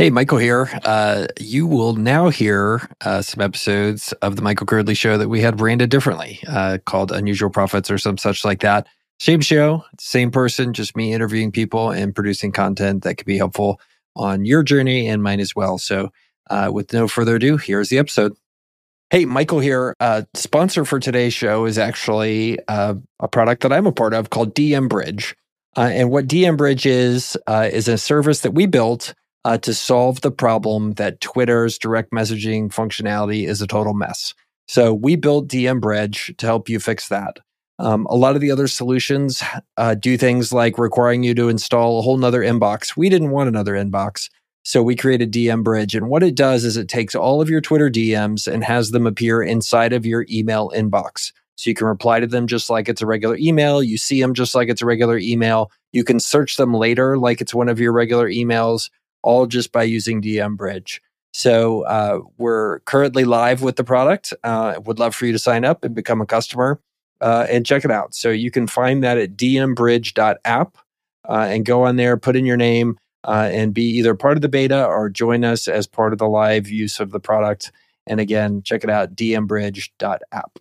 [0.00, 0.66] Hey, Michael here.
[0.82, 5.42] Uh, you will now hear uh, some episodes of the Michael Girdley show that we
[5.42, 8.86] had branded differently, uh, called Unusual Profits or some such like that.
[9.18, 13.78] Same show, same person, just me interviewing people and producing content that could be helpful
[14.16, 15.76] on your journey and mine as well.
[15.76, 16.10] So,
[16.48, 18.32] uh, with no further ado, here's the episode.
[19.10, 19.96] Hey, Michael here.
[20.00, 24.30] Uh, sponsor for today's show is actually uh, a product that I'm a part of
[24.30, 25.36] called DM Bridge.
[25.76, 29.12] and what DM Bridge is, is a service that we built
[29.44, 34.34] uh, to solve the problem that Twitter's direct messaging functionality is a total mess.
[34.68, 37.38] So we built DM Bridge to help you fix that.
[37.78, 39.42] Um, a lot of the other solutions
[39.78, 42.96] uh, do things like requiring you to install a whole nother inbox.
[42.96, 44.28] We didn't want another inbox.
[44.62, 45.94] So we created DM Bridge.
[45.94, 49.06] And what it does is it takes all of your Twitter DMs and has them
[49.06, 51.32] appear inside of your email inbox.
[51.56, 53.82] So you can reply to them just like it's a regular email.
[53.82, 55.70] You see them just like it's a regular email.
[55.92, 58.90] You can search them later like it's one of your regular emails
[59.22, 61.02] all just by using DM Bridge.
[61.32, 64.34] So uh, we're currently live with the product.
[64.42, 66.80] Uh, would love for you to sign up and become a customer
[67.20, 68.14] uh, and check it out.
[68.14, 70.76] So you can find that at dmbridge.app
[71.28, 74.42] uh, and go on there, put in your name, uh, and be either part of
[74.42, 77.70] the beta or join us as part of the live use of the product.
[78.06, 80.58] And again, check it out, dmbridge.app.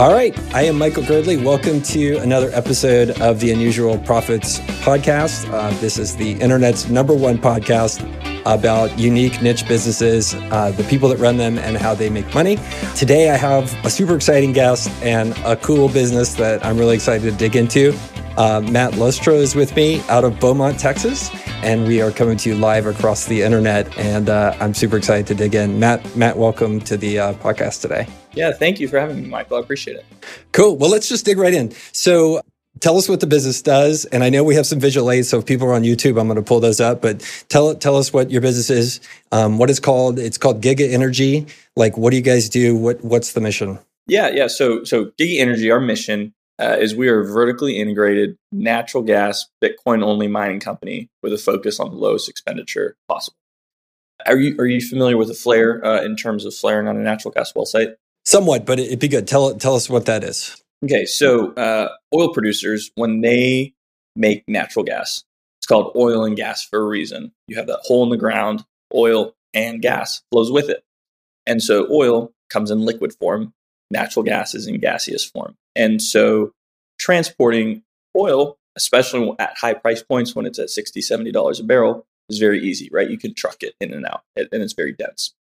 [0.00, 0.34] All right.
[0.54, 1.44] I am Michael Girdley.
[1.44, 5.46] Welcome to another episode of the Unusual Profits podcast.
[5.52, 8.00] Uh, this is the internet's number one podcast
[8.46, 12.56] about unique niche businesses, uh, the people that run them, and how they make money.
[12.96, 17.30] Today, I have a super exciting guest and a cool business that I'm really excited
[17.30, 17.92] to dig into.
[18.38, 21.28] Uh, Matt Lohstroh is with me out of Beaumont, Texas,
[21.62, 23.98] and we are coming to you live across the internet.
[23.98, 25.78] And uh, I'm super excited to dig in.
[25.78, 28.06] Matt, Matt, welcome to the uh, podcast today.
[28.34, 29.56] Yeah, thank you for having me, Michael.
[29.56, 30.04] I appreciate it.
[30.52, 30.76] Cool.
[30.76, 31.72] Well, let's just dig right in.
[31.92, 32.40] So,
[32.80, 34.04] tell us what the business does.
[34.06, 36.26] And I know we have some visual aids, so if people are on YouTube, I'm
[36.26, 37.02] going to pull those up.
[37.02, 39.00] But tell tell us what your business is,
[39.32, 40.18] um, what it's called.
[40.18, 41.46] It's called Giga Energy.
[41.76, 42.76] Like, what do you guys do?
[42.76, 43.78] What what's the mission?
[44.06, 44.46] Yeah, yeah.
[44.46, 49.46] So so Giga Energy, our mission uh, is we are a vertically integrated natural gas
[49.62, 53.36] Bitcoin only mining company with a focus on the lowest expenditure possible.
[54.26, 57.00] Are you are you familiar with a flare uh, in terms of flaring on a
[57.00, 57.90] natural gas well site?
[58.24, 59.26] Somewhat, but it'd be good.
[59.26, 60.62] Tell tell us what that is.
[60.84, 63.74] Okay, so uh, oil producers when they
[64.16, 65.24] make natural gas,
[65.58, 67.32] it's called oil and gas for a reason.
[67.48, 68.64] You have that hole in the ground,
[68.94, 70.84] oil and gas flows with it,
[71.46, 73.52] and so oil comes in liquid form,
[73.90, 76.52] natural gas is in gaseous form, and so
[76.98, 77.82] transporting
[78.16, 82.38] oil, especially at high price points when it's at 60 70 dollars a barrel, is
[82.38, 83.10] very easy, right?
[83.10, 85.34] You can truck it in and out, and it's very dense.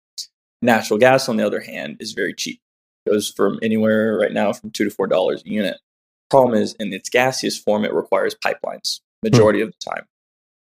[0.62, 2.60] Natural gas, on the other hand, is very cheap
[3.08, 5.78] goes from anywhere right now from two to four dollars a unit.
[6.30, 10.06] Problem is, in its gaseous form, it requires pipelines majority of the time.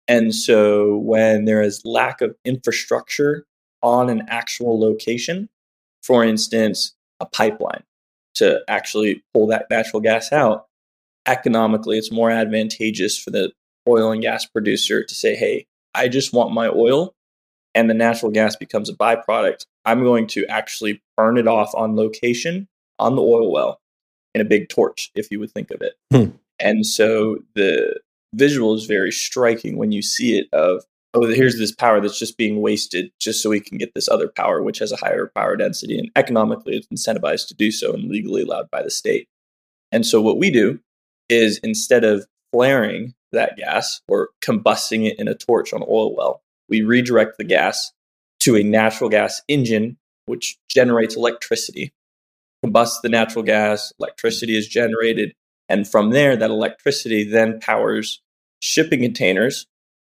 [0.08, 3.44] And so, when there is lack of infrastructure
[3.82, 5.48] on an actual location,
[6.02, 7.82] for instance, a pipeline
[8.34, 10.66] to actually pull that natural gas out,
[11.26, 13.52] economically, it's more advantageous for the
[13.88, 17.14] oil and gas producer to say, hey, I just want my oil
[17.76, 21.94] and the natural gas becomes a byproduct, I'm going to actually burn it off on
[21.94, 22.66] location
[22.98, 23.80] on the oil well
[24.34, 25.92] in a big torch, if you would think of it.
[26.10, 26.36] Hmm.
[26.58, 28.00] And so the
[28.34, 32.38] visual is very striking when you see it of, oh, here's this power that's just
[32.38, 35.54] being wasted just so we can get this other power, which has a higher power
[35.54, 35.98] density.
[35.98, 39.28] And economically, it's incentivized to do so and legally allowed by the state.
[39.92, 40.80] And so what we do
[41.28, 46.16] is instead of flaring that gas or combusting it in a torch on an oil
[46.16, 47.92] well, we redirect the gas
[48.40, 49.96] to a natural gas engine,
[50.26, 51.92] which generates electricity,
[52.62, 55.32] combusts the natural gas, electricity is generated.
[55.68, 58.22] And from there, that electricity then powers
[58.60, 59.66] shipping containers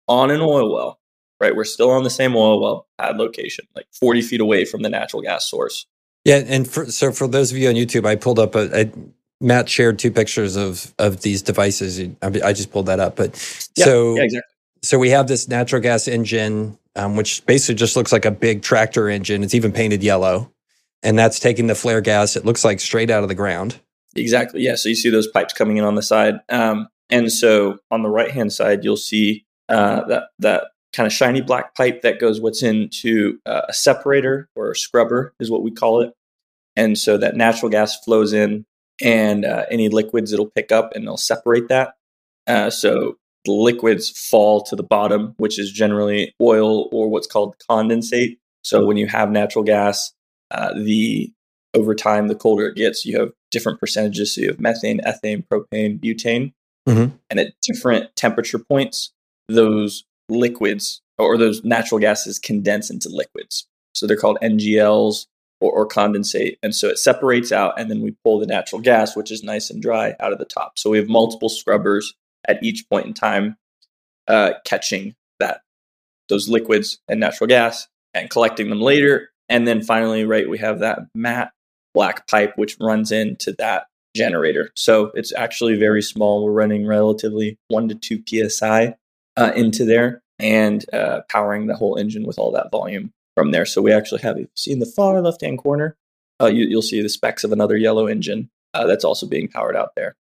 [0.08, 0.98] on an oil well,
[1.40, 1.54] right?
[1.54, 4.90] We're still on the same oil well pad location, like 40 feet away from the
[4.90, 5.86] natural gas source.
[6.24, 6.42] Yeah.
[6.46, 8.92] And for, so for those of you on YouTube, I pulled up a, a
[9.40, 12.00] Matt shared two pictures of, of these devices.
[12.00, 13.34] I, I just pulled that up, but
[13.76, 14.55] yeah, so yeah, exactly
[14.86, 18.62] so we have this natural gas engine, um, which basically just looks like a big
[18.62, 19.42] tractor engine.
[19.42, 20.52] It's even painted yellow,
[21.02, 22.36] and that's taking the flare gas.
[22.36, 23.80] It looks like straight out of the ground.
[24.14, 24.62] Exactly.
[24.62, 24.76] Yeah.
[24.76, 28.08] So you see those pipes coming in on the side, um, and so on the
[28.08, 32.40] right hand side, you'll see uh, that that kind of shiny black pipe that goes
[32.40, 36.12] what's into uh, a separator or a scrubber is what we call it.
[36.76, 38.64] And so that natural gas flows in,
[39.02, 41.94] and uh, any liquids it'll pick up and they'll separate that.
[42.46, 47.56] Uh, so the liquids fall to the bottom, which is generally oil or what's called
[47.70, 48.36] condensate.
[48.62, 50.12] So when you have natural gas,
[50.50, 51.32] uh, the
[51.74, 54.34] over time, the colder it gets, you have different percentages.
[54.34, 56.52] So you have methane, ethane, propane, butane.
[56.88, 57.12] Mhm.
[57.30, 59.12] And at different temperature points,
[59.48, 63.66] those liquids or those natural gases condense into liquids.
[63.94, 65.26] So they're called NGLs
[65.60, 66.56] or, or condensate.
[66.62, 69.70] And so it separates out, and then we pull the natural gas, which is nice
[69.70, 70.78] and dry, out of the top.
[70.78, 72.14] So we have multiple scrubbers
[72.46, 73.56] at each point in time
[74.28, 75.60] uh, catching that
[76.28, 79.30] those liquids and natural gas and collecting them later.
[79.48, 81.52] And then finally, right, we have that matte
[81.94, 83.86] black pipe which runs into that
[84.16, 84.70] generator.
[84.74, 86.44] So it's actually very small.
[86.44, 88.96] We're running relatively one to two psi
[89.36, 93.66] uh, into there and uh, powering the whole engine with all that volume from there.
[93.66, 95.96] So we actually have, you see in the far left hand corner,
[96.40, 99.76] uh, you, you'll see the specs of another yellow engine uh, that's also being powered
[99.76, 100.16] out there.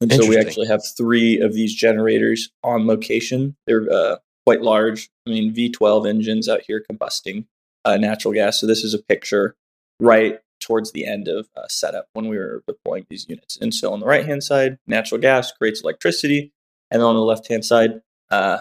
[0.00, 3.56] And so we actually have three of these generators on location.
[3.66, 4.16] They're uh,
[4.46, 5.10] quite large.
[5.26, 7.44] I mean, V12 engines out here combusting
[7.84, 8.60] uh, natural gas.
[8.60, 9.56] So this is a picture
[10.00, 13.58] right towards the end of uh, setup when we were deploying these units.
[13.60, 16.52] And so on the right hand side, natural gas creates electricity,
[16.90, 18.00] and on the left hand side,
[18.30, 18.58] uh,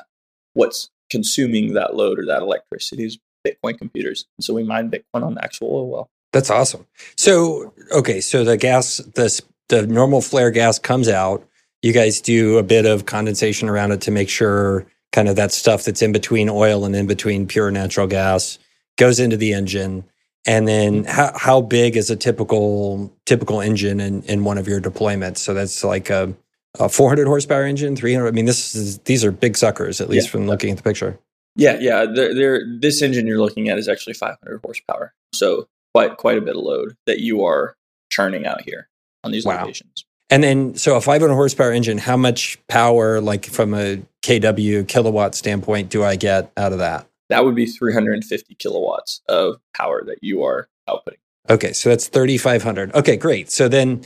[0.53, 4.25] what's consuming that load or that electricity is Bitcoin computers.
[4.37, 6.09] And so we mine Bitcoin on the actual oil well.
[6.31, 6.85] That's awesome.
[7.17, 11.47] So, okay, so the gas, the s- the normal flare gas comes out.
[11.81, 15.51] You guys do a bit of condensation around it to make sure kind of that
[15.51, 18.59] stuff that's in between oil and in between pure natural gas
[18.97, 20.03] goes into the engine.
[20.45, 24.81] And then how, how big is a typical typical engine in, in one of your
[24.81, 25.37] deployments?
[25.37, 26.33] So that's like a,
[26.79, 28.27] a 400 horsepower engine, 300.
[28.27, 30.31] I mean, this is these are big suckers, at least Yeah.
[30.31, 31.17] from looking at the picture.
[31.55, 32.05] Yeah, yeah.
[32.05, 35.13] They're, they're, this engine you're looking at is actually 500 horsepower.
[35.33, 37.75] So quite quite a bit of load that you are
[38.09, 38.88] churning out here
[39.23, 39.61] on these Wow.
[39.61, 40.05] locations.
[40.31, 45.33] And then, so a 500 horsepower engine, how much power, like from a kW kilowatt
[45.33, 47.07] standpoint, do I get out of that?
[47.29, 51.17] That would be 350 kilowatts of power that you are outputting.
[51.49, 52.93] Okay, so that's 3,500.
[52.93, 53.49] Okay, great.
[53.49, 54.01] So then,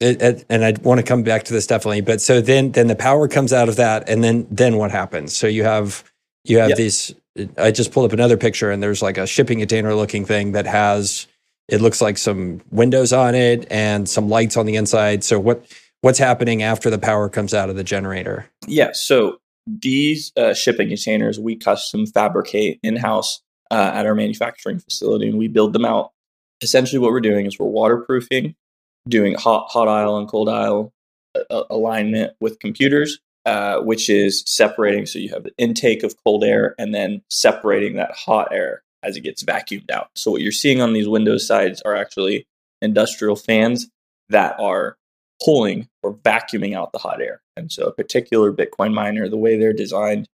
[0.00, 2.86] it, it- and I want to come back to this definitely, but so then, then
[2.86, 5.36] the power comes out of that, and then, then what happens?
[5.36, 6.02] So you have,
[6.44, 6.78] you have Yep.
[6.78, 7.14] these.
[7.58, 10.66] I just pulled up another picture, and there's like a shipping container looking thing that
[10.66, 11.26] has,
[11.68, 15.22] it looks like some windows on it and some lights on the inside.
[15.22, 15.64] So what,
[16.00, 18.46] what's happening after the power comes out of the generator?
[18.66, 18.90] Yeah.
[18.92, 25.28] So these uh, shipping containers we custom fabricate in house uh, at our manufacturing facility,
[25.28, 26.12] and we build them out.
[26.62, 28.54] Essentially, what we're doing is we're waterproofing,
[29.08, 30.92] doing hot hot aisle and cold aisle
[31.34, 35.06] uh, uh, alignment with computers, uh, which is separating.
[35.06, 39.16] So you have the intake of cold air, and then separating that hot air as
[39.16, 40.10] it gets vacuumed out.
[40.14, 42.46] So what you're seeing on these windows sides are actually
[42.82, 43.88] industrial fans
[44.28, 44.96] that are
[45.44, 47.40] pulling or vacuuming out the hot air.
[47.56, 50.28] And so, a particular Bitcoin miner, the way they're designed,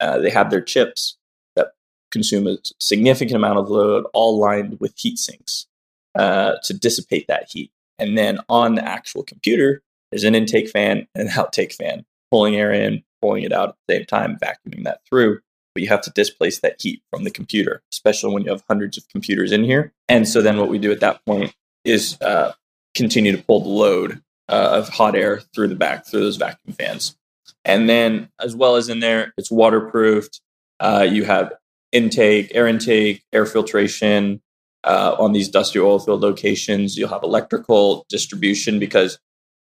[0.00, 1.16] uh, they have their chips
[1.56, 1.72] that
[2.10, 5.66] consume a significant amount of load, all lined with heat sinks
[6.14, 7.70] uh, to dissipate that heat.
[7.98, 12.56] And then on the actual computer, there's an intake fan and an outtake fan, pulling
[12.56, 15.40] air in, pulling it out at the same time, vacuuming that through.
[15.74, 18.96] But you have to displace that heat from the computer, especially when you have hundreds
[18.96, 19.92] of computers in here.
[20.08, 21.54] And so then what we do at that point
[21.84, 22.52] is uh,
[22.94, 26.74] continue to pull the load uh, of hot air through the back through those vacuum
[26.74, 27.16] fans.
[27.64, 30.40] And then, as well as in there, it's waterproofed.
[30.80, 31.52] Uh, you have
[31.92, 34.40] intake, air intake, air filtration
[34.84, 36.96] uh, on these dusty oil field locations.
[36.96, 39.18] You'll have electrical distribution because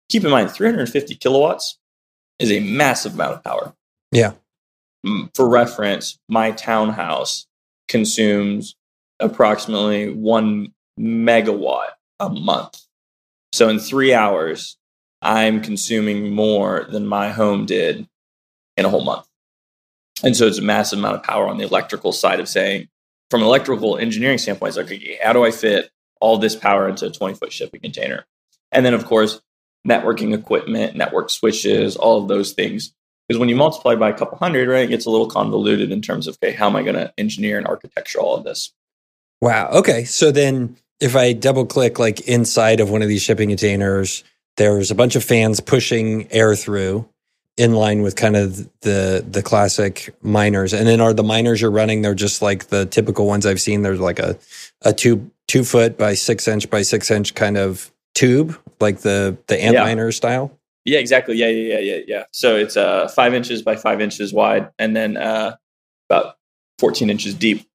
[0.09, 1.79] keep in mind, 350 kilowatts
[2.39, 3.75] is a massive amount of power.
[4.11, 4.33] Yeah.
[5.07, 7.47] Mm, For reference, my townhouse
[7.89, 8.77] consumes
[9.21, 11.91] approximately one megawatt
[12.21, 12.81] a month.
[13.53, 14.77] So in three hours,
[15.21, 18.09] I'm consuming more than my home did
[18.77, 19.27] in a whole month.
[20.25, 22.89] And so it's a massive amount of power on the electrical side of saying,
[23.31, 25.91] from an electrical engineering standpoint, it's like, okay, how do I fit
[26.21, 28.25] all this power into a 20 foot shipping container?
[28.71, 29.41] And then, of course,
[29.87, 32.93] networking equipment, network switches, all of those things.
[33.33, 36.03] Because when you multiply by a couple hundred, right, it gets a little convoluted in
[36.03, 38.75] terms of, okay, how am I going to engineer and architecture all of this?
[39.41, 39.71] Wow.
[39.71, 40.05] Okay.
[40.05, 44.23] So then if I double click like inside of one of these shipping containers,
[44.59, 47.09] there's a bunch of fans pushing air through
[47.57, 50.75] in line with kind of the the classic miners.
[50.75, 53.81] And then are the miners you're running, they're just like the typical ones I've seen.
[53.81, 54.39] There's like a
[54.83, 59.39] a two two foot by six inch by six inch kind of tube, like the
[59.47, 59.85] the ant Yeah.
[59.85, 60.53] miner style.
[60.85, 61.37] Yeah, exactly.
[61.37, 62.25] Yeah, yeah, yeah, yeah, yeah.
[62.33, 65.57] So it's uh, five inches by five inches wide, and then uh,
[66.11, 66.37] about
[66.79, 67.69] 14 inches deep.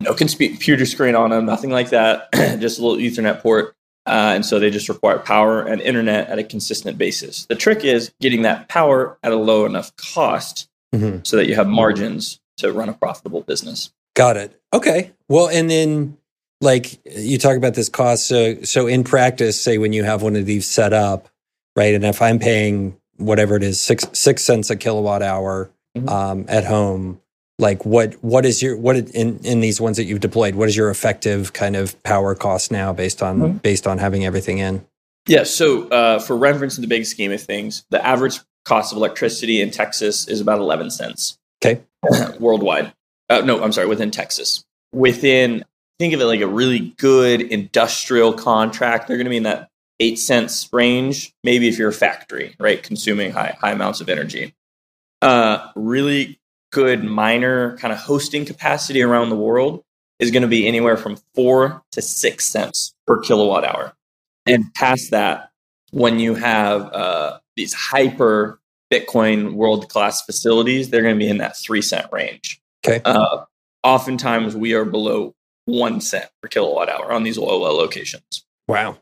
[0.00, 2.32] No computer screen on them, nothing like that.
[2.60, 3.74] just a little Ethernet port.
[4.04, 7.46] Uh, and so they just require power and internet at a consistent basis.
[7.46, 11.24] The trick is getting that power at a low enough cost Mhm.
[11.24, 13.92] so that you have margins to run a profitable business.
[14.14, 14.60] Got it.
[14.74, 15.12] Okay.
[15.28, 16.18] Well, and then
[16.60, 18.26] like you talk about this cost.
[18.26, 21.28] So, so in practice, say when you have one of these set up,
[21.76, 21.94] right?
[21.94, 26.08] And if I'm paying whatever it is, six six cents a kilowatt hour mm-hmm.
[26.08, 27.20] um, at home,
[27.58, 30.54] like what what is your what in in these ones that you've deployed?
[30.54, 33.56] What is your effective kind of power cost now based on mm-hmm.
[33.58, 34.84] based on having everything in?
[35.26, 35.44] Yeah.
[35.44, 39.60] So uh, for reference in the big scheme of things, the average cost of electricity
[39.60, 41.38] in Texas is about eleven cents.
[41.64, 41.80] Okay.
[42.40, 42.92] worldwide.
[43.28, 44.64] Uh, no, I'm sorry, within Texas.
[44.92, 45.64] Within,
[45.98, 49.08] think of it like a really good industrial contract.
[49.08, 49.70] They're going to be in that
[50.00, 51.32] eight cents range.
[51.44, 54.54] Maybe if you're a factory, right, consuming high high amounts of energy.
[55.20, 56.40] Uh, really
[56.72, 59.84] good miner kind of hosting capacity around the world
[60.18, 63.92] is going to be anywhere from four to six cents per kilowatt hour.
[64.46, 65.50] And past that,
[65.90, 68.60] when you have uh, these hyper
[68.92, 72.60] Bitcoin world class facilities, they're going to be in that three cent range.
[72.84, 73.00] Okay.
[73.04, 73.44] Uh,
[73.82, 75.34] oftentimes we are below
[75.64, 78.44] one cent per kilowatt hour on these oil well locations.
[78.68, 78.98] Wow.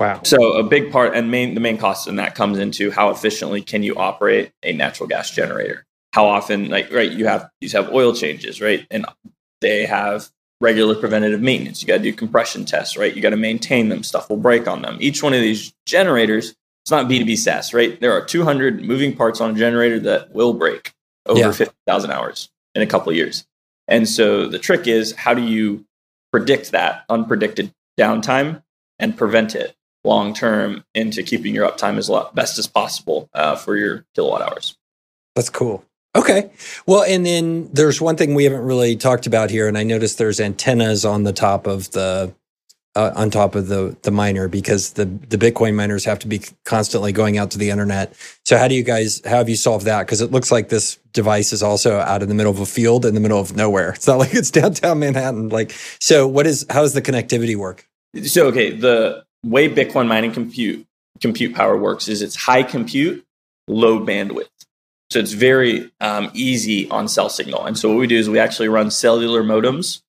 [0.00, 0.22] Wow.
[0.24, 3.60] So a big part and main the main cost in that comes into how efficiently
[3.60, 5.84] can you operate a natural gas generator?
[6.14, 8.86] How often, like right, you have you have oil changes, right?
[8.90, 9.04] And
[9.60, 10.30] they have
[10.62, 11.82] regular preventative maintenance.
[11.82, 13.14] You got to do compression tests, right?
[13.14, 14.02] You got to maintain them.
[14.02, 14.96] Stuff will break on them.
[15.00, 18.00] Each one of these generators, it's not B2B SaaS, right?
[18.00, 20.92] There are 200 moving parts on a generator that will break
[21.26, 21.52] over yeah.
[21.52, 23.46] 50,000 hours in a couple of years.
[23.86, 25.84] And so the trick is how do you
[26.32, 28.62] predict that unpredicted downtime
[28.98, 33.76] and prevent it long term into keeping your uptime as best as possible uh, for
[33.76, 34.76] your kilowatt hours.
[35.36, 35.84] That's cool.
[36.16, 36.50] Okay.
[36.86, 40.18] Well, and then there's one thing we haven't really talked about here, and I noticed
[40.18, 42.34] there's antennas on the top of the
[42.96, 46.40] uh, on top of the the miner because the the Bitcoin miners have to be
[46.64, 48.14] constantly going out to the internet.
[48.44, 50.06] So how do you guys how have you solved that?
[50.06, 53.06] Because it looks like this device is also out in the middle of a field
[53.06, 53.90] in the middle of nowhere.
[53.92, 55.50] It's not like it's downtown Manhattan.
[55.50, 57.86] Like so, what is how does the connectivity work?
[58.24, 60.86] So okay, the way Bitcoin mining compute
[61.20, 63.24] compute power works is it's high compute,
[63.68, 64.48] low bandwidth.
[65.10, 67.64] So it's very um, easy on cell signal.
[67.66, 70.02] And so what we do is we actually run cellular modems.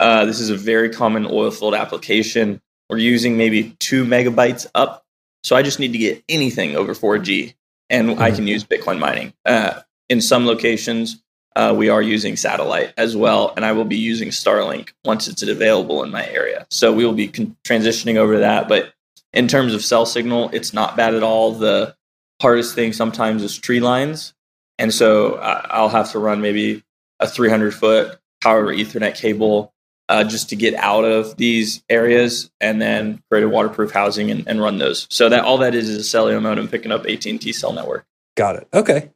[0.00, 2.60] Uh, this is a very common oil field application.
[2.88, 5.04] We're using maybe two megabytes up.
[5.44, 7.54] So I just need to get anything over 4G
[7.88, 8.22] and mm-hmm.
[8.22, 9.32] I can use Bitcoin mining.
[9.44, 11.22] Uh, in some locations,
[11.56, 15.42] uh, we are using satellite as well, and I will be using Starlink once it's
[15.42, 16.66] available in my area.
[16.70, 18.68] So we will be con- transitioning over to that.
[18.68, 18.92] But
[19.32, 21.52] in terms of cell signal, it's not bad at all.
[21.52, 21.96] The
[22.40, 24.32] hardest thing sometimes is tree lines,
[24.78, 26.82] and so I'll have to run maybe
[27.18, 29.74] a 300 foot power Ethernet cable
[30.08, 34.46] uh, just to get out of these areas, and then create a waterproof housing and,
[34.48, 35.06] and run those.
[35.10, 38.06] So that all that is is a cellular modem picking up AT&T cell network.
[38.36, 38.68] Got it.
[38.74, 39.10] Okay.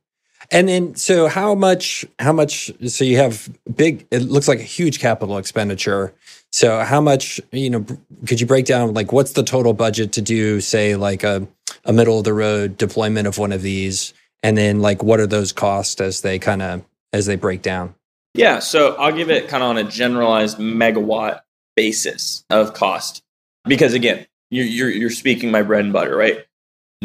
[0.55, 4.63] And then, so how much, how much, so you have big, it looks like a
[4.63, 6.15] huge capital expenditure.
[6.53, 7.85] So how much, you know,
[8.25, 11.49] could you break down like what's the total budget to do, say, like a,
[11.85, 14.15] a middle of the road deployment of one of these?
[14.45, 17.97] And then like what are those costs as they kind of, as they break down?
[18.35, 18.61] Yeah.
[18.61, 21.41] So I'll give it kind of on a generalized megawatt
[21.75, 23.25] basis of cost.
[23.65, 26.47] Because again, you're, you're, you're speaking my bread and butter, right?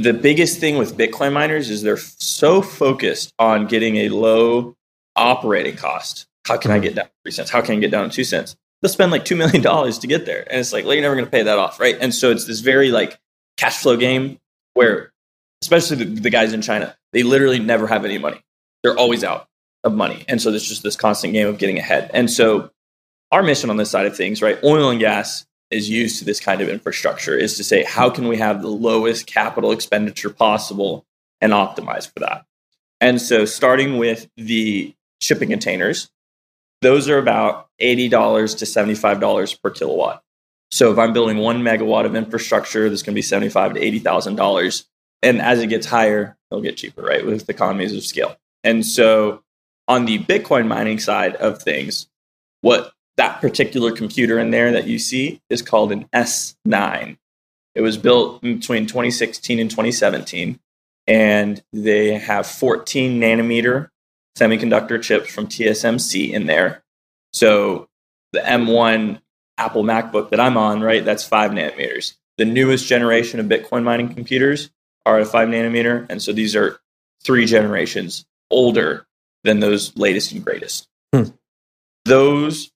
[0.03, 4.75] The biggest thing with Bitcoin miners is they're so focused on getting a low
[5.15, 6.27] operating cost.
[6.45, 6.83] How can I mm-hmm.
[6.83, 7.49] get down three cents?
[7.49, 8.55] How can I get down to two cents?
[8.81, 11.15] They'll spend like two million dollars to get there, and it's like, well, you're never
[11.15, 11.97] going to pay that off, right?
[11.99, 13.19] And so it's this very like
[13.57, 14.39] cash flow game
[14.73, 15.11] where,
[15.61, 18.41] especially the, the guys in China, they literally never have any money.
[18.83, 19.47] They're always out
[19.83, 22.09] of money, and so there's just this constant game of getting ahead.
[22.13, 22.71] And so
[23.31, 24.57] our mission on this side of things, right?
[24.63, 28.27] Oil and gas is used to this kind of infrastructure is to say how can
[28.27, 31.05] we have the lowest capital expenditure possible
[31.41, 32.45] and optimize for that?
[33.01, 36.09] And so starting with the shipping containers
[36.81, 40.23] those are about $80 to $75 per kilowatt.
[40.71, 44.85] So if i'm building one megawatt of infrastructure that's going to be 75 to $80000
[45.21, 48.37] and as it gets higher it'll get cheaper right with economies of scale.
[48.63, 49.43] And so
[49.87, 52.07] on the bitcoin mining side of things
[52.61, 57.17] what that particular computer in there that you see is called an S9.
[57.75, 60.57] It was built between 2016 and 2017,
[61.05, 63.89] and they have 14 nanometer
[64.37, 66.81] semiconductor chips from TSMC in there.
[67.33, 67.89] So
[68.31, 69.19] the M1
[69.57, 72.15] Apple MacBook that I'm on, right, that's five nanometers.
[72.37, 74.71] The newest generation of Bitcoin mining computers
[75.05, 76.79] are at five nanometer, and so these are
[77.21, 79.05] three generations older
[79.43, 80.87] than those latest and greatest.
[81.13, 81.23] Hmm.
[82.05, 82.71] Those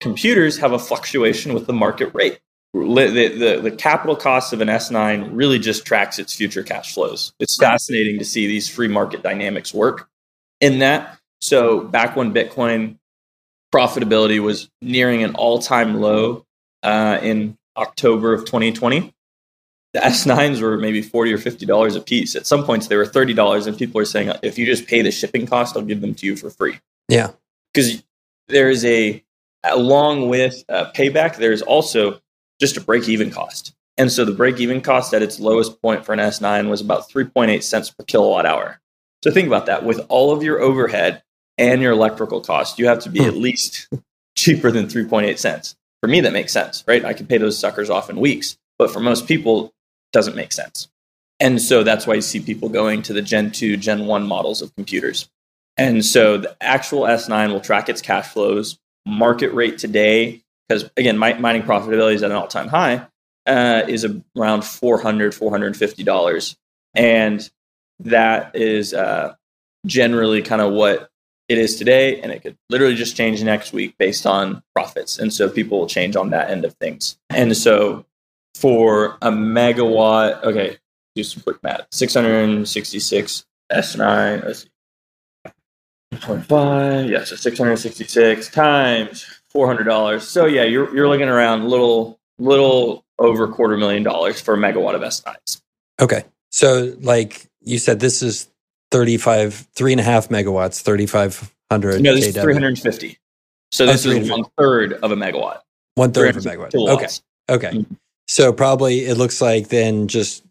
[0.00, 2.40] computers have a fluctuation with the market rate.
[2.72, 7.32] The, the, the, capital cost of an S9 really just tracks its future cash flows.
[7.38, 10.08] It's fascinating to see these free market dynamics work
[10.60, 11.20] in that.
[11.40, 12.98] So, back when Bitcoin
[13.72, 16.44] profitability was nearing an all time low,
[16.84, 19.12] uh, in October of 2020,
[19.94, 22.36] the S9s were maybe 40 or $50 a piece.
[22.36, 25.10] At some points, they were $30, and people are saying, if you just pay the
[25.10, 26.78] shipping cost, I'll give them to you for free.
[27.08, 27.30] Yeah.
[27.72, 28.04] Because
[28.48, 29.24] there is a,
[29.64, 32.20] along with uh, payback, there's also
[32.60, 33.74] just a break even cost.
[33.96, 37.08] And so the break even cost at its lowest point for an S9 was about
[37.08, 38.80] 3.8 cents per kilowatt hour.
[39.22, 39.84] So think about that.
[39.84, 41.22] With all of your overhead
[41.58, 43.28] and your electrical cost, you have to be hmm.
[43.28, 43.88] at least
[44.36, 45.76] cheaper than 3.8 cents.
[46.00, 47.04] For me, that makes sense, right?
[47.04, 48.58] I can pay those suckers off in weeks.
[48.78, 49.72] But for most people,
[50.12, 50.88] doesn't make sense.
[51.40, 54.62] And so that's why you see people going to the Gen 2, Gen 1 models
[54.62, 55.28] of computers.
[55.76, 61.18] And so the actual S9 will track its cash flows, market rate today, because again,
[61.18, 63.06] mining profitability is at an all time high,
[63.46, 66.56] uh, is around $400, $450.
[66.94, 67.50] And
[68.00, 69.34] that is uh,
[69.86, 71.10] generally kind of what
[71.48, 72.20] it is today.
[72.20, 75.18] And it could literally just change next week based on profits.
[75.18, 77.18] And so people will change on that end of things.
[77.30, 78.06] And so
[78.54, 80.78] for a megawatt, okay,
[81.14, 84.66] do some quick math 666 S9,
[86.16, 87.08] 2.5.
[87.08, 90.20] Yeah, so 666 times $400.
[90.20, 94.94] So yeah, you're, you're looking around little, little over quarter million dollars for a megawatt
[94.94, 95.60] of S9s.
[96.00, 96.24] Okay.
[96.50, 98.48] So like you said, this is
[98.90, 102.00] 35, three and a half megawatts, 3,500.
[102.00, 102.28] No, this KW.
[102.28, 103.18] is 350.
[103.72, 105.60] So oh, this oh, is one third of a megawatt.
[105.96, 106.70] One third of a megawatt.
[106.70, 107.22] Kilowatts.
[107.48, 107.66] Okay.
[107.68, 107.76] Okay.
[107.76, 107.94] Mm-hmm.
[108.26, 110.44] So probably it looks like then just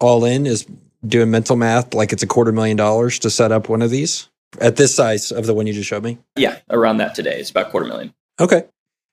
[0.00, 0.66] all in is
[1.06, 4.28] doing mental math, like it's a quarter million dollars to set up one of these
[4.60, 6.18] at this size of the one you just showed me.
[6.36, 7.38] Yeah, around that today.
[7.38, 8.14] It's about quarter million.
[8.40, 8.64] Okay.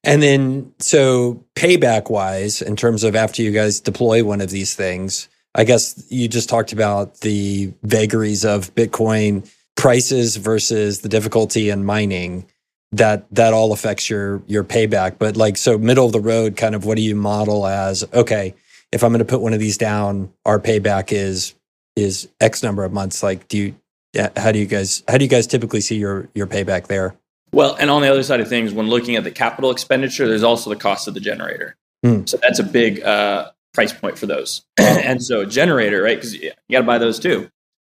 [0.04, 4.76] And then, so payback wise, in terms of after you guys deploy one of these
[4.76, 11.70] things, I guess you just talked about the vagaries of Bitcoin prices versus the difficulty
[11.70, 12.46] in mining.
[12.92, 15.18] That that all affects your your payback.
[15.18, 18.04] But like, so middle of the road, kind of, what do you model as?
[18.14, 18.54] Okay,
[18.92, 21.56] if I'm going to put one of these down, our payback is
[21.96, 23.24] is X number of months.
[23.24, 23.76] Like, do you?
[24.14, 27.16] Yeah, how do you guys how do you guys typically see your your payback there?
[27.52, 30.44] Well, and on the other side of things, when looking at the capital expenditure, there's
[30.44, 31.76] also the cost of the generator.
[32.04, 32.28] Mm.
[32.28, 34.64] So that's a big uh, price point for those.
[34.78, 36.18] and so generator, right?
[36.18, 37.50] Because you got to buy those too.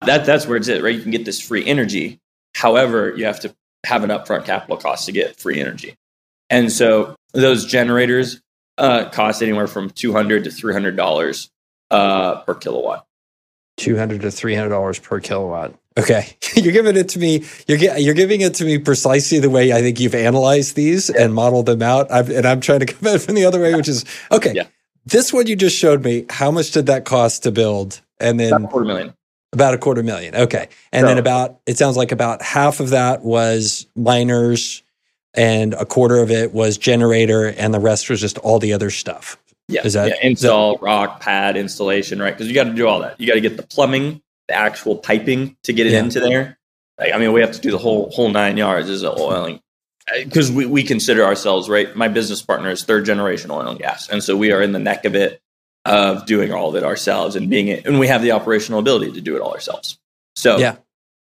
[0.06, 0.94] That that's where it's at, right?
[0.94, 2.20] You can get this free energy.
[2.54, 3.54] However, you have to
[3.84, 5.94] have an upfront capital cost to get free energy.
[6.48, 8.40] And so those generators
[8.78, 11.50] uh, cost anywhere from two hundred to three hundred dollars
[11.90, 13.06] uh, per kilowatt.
[13.76, 15.74] Two hundred to three hundred dollars per kilowatt.
[16.00, 17.44] Okay, you're giving it to me.
[17.66, 21.34] You're you're giving it to me precisely the way I think you've analyzed these and
[21.34, 22.10] modeled them out.
[22.10, 24.52] I've, and I'm trying to come at it from the other way, which is okay.
[24.54, 24.66] Yeah.
[25.06, 26.26] This one you just showed me.
[26.28, 28.00] How much did that cost to build?
[28.18, 29.14] And then about a quarter million.
[29.52, 30.34] About a quarter million.
[30.34, 34.82] Okay, and so, then about it sounds like about half of that was miners,
[35.34, 38.90] and a quarter of it was generator, and the rest was just all the other
[38.90, 39.38] stuff.
[39.68, 42.32] Yeah, is that yeah, install, that, rock, pad, installation, right?
[42.32, 43.20] Because you got to do all that.
[43.20, 46.00] You got to get the plumbing the actual piping to get it yeah.
[46.00, 46.58] into there.
[46.98, 49.60] Like, I mean, we have to do the whole whole nine yards as oiling
[50.10, 51.94] uh, because we, we consider ourselves right.
[51.94, 54.78] My business partner is third generation oil and gas, and so we are in the
[54.78, 55.40] neck of it
[55.84, 59.12] of doing all of it ourselves and being it, and we have the operational ability
[59.12, 59.98] to do it all ourselves.
[60.34, 60.76] So yeah,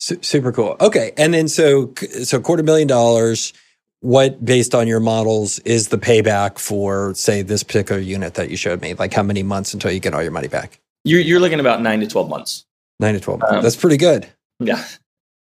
[0.00, 0.76] Su- super cool.
[0.80, 3.52] Okay, and then so so quarter million dollars.
[4.00, 8.56] What, based on your models, is the payback for, say, this particular unit that you
[8.58, 8.92] showed me?
[8.92, 10.78] Like, how many months until you get all your money back?
[11.04, 12.66] You're, you're looking about nine to twelve months.
[13.00, 13.42] Nine to 12.
[13.42, 14.26] Um, that's pretty good.
[14.60, 14.84] Yeah.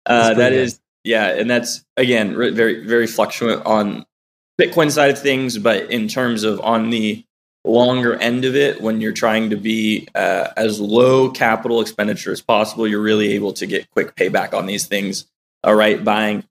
[0.06, 0.60] Uh, that good.
[0.60, 1.28] is, yeah.
[1.28, 4.06] And that's, again, very, very fluctuant on
[4.60, 5.58] Bitcoin side of things.
[5.58, 7.24] But in terms of on the
[7.64, 12.40] longer end of it, when you're trying to be uh, as low capital expenditure as
[12.40, 15.26] possible, you're really able to get quick payback on these things.
[15.64, 16.02] All right.
[16.02, 16.44] Buying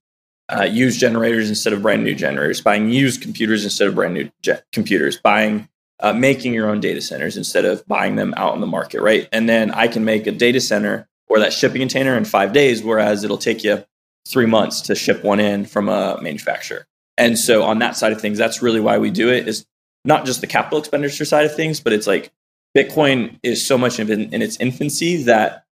[0.50, 4.30] uh, used generators instead of brand new generators, buying used computers instead of brand new
[4.42, 8.62] je- computers, buying uh, making your own data centers instead of buying them out in
[8.62, 9.28] the market, right?
[9.32, 12.84] And then I can make a data center or that shipping container in five days,
[12.84, 13.84] whereas it'll take you
[14.28, 16.88] three months to ship one in from a manufacturer.
[17.18, 19.66] And so on that side of things, that's really why we do it is
[20.06, 22.32] not just the capital expenditure side of things, but it's like
[22.76, 25.66] Bitcoin is so much in, in its infancy that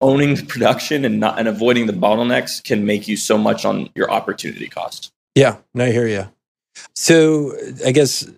[0.00, 3.90] owning the production and not and avoiding the bottlenecks can make you so much on
[3.94, 5.12] your opportunity cost.
[5.34, 6.30] Yeah, no, I hear you.
[6.94, 8.28] So I guess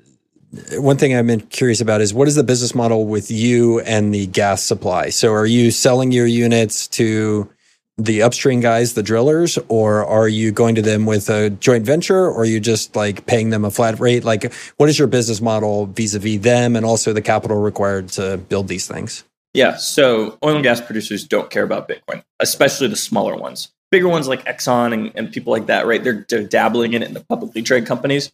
[0.72, 4.26] one thing I'm curious about is what is the business model with you and the
[4.26, 5.10] gas supply?
[5.10, 7.50] So are you selling your units to
[7.98, 12.26] the upstream guys, the drillers, or are you going to them with a joint venture
[12.26, 14.24] or are you just like paying them a flat rate?
[14.24, 18.68] Like what is your business model vis-a-vis them and also the capital required to build
[18.68, 19.24] these things?
[19.54, 19.76] Yeah.
[19.76, 23.72] So oil and gas producers don't care about Bitcoin, especially the smaller ones.
[23.90, 26.02] Bigger ones like Exxon and, and people like that, right?
[26.02, 28.30] They're, they're dabbling in it in the publicly traded companies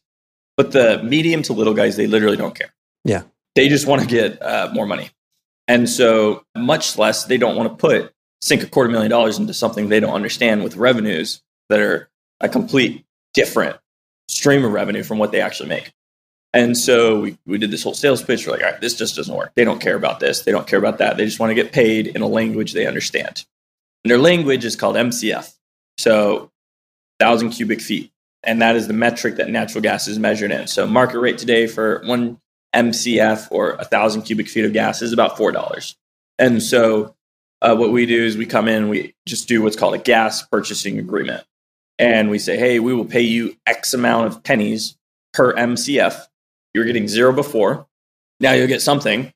[0.62, 2.72] But the medium to little guys, they literally don't care.
[3.04, 3.22] Yeah.
[3.56, 5.10] They just want to get uh, more money.
[5.66, 9.54] And so, much less, they don't want to put sink a quarter million dollars into
[9.54, 12.08] something they don't understand with revenues that are
[12.40, 13.76] a complete different
[14.28, 15.92] stream of revenue from what they actually make.
[16.52, 18.46] And so we, we did this whole sales pitch.
[18.46, 19.50] We're like, all right, this just doesn't work.
[19.56, 20.42] They don't care about this.
[20.42, 21.16] They don't care about that.
[21.16, 23.44] They just want to get paid in a language they understand.
[24.04, 25.52] And their language is called MCF.
[25.98, 26.52] So,
[27.18, 28.11] 1,000 cubic feet.
[28.44, 30.66] And that is the metric that natural gas is measured in.
[30.66, 32.38] So, market rate today for one
[32.74, 35.94] MCF or a 1,000 cubic feet of gas is about $4.
[36.38, 37.14] And so,
[37.60, 40.42] uh, what we do is we come in, we just do what's called a gas
[40.42, 41.44] purchasing agreement.
[41.98, 44.96] And we say, hey, we will pay you X amount of pennies
[45.32, 46.26] per MCF.
[46.74, 47.86] You're getting zero before.
[48.40, 49.32] Now you'll get something.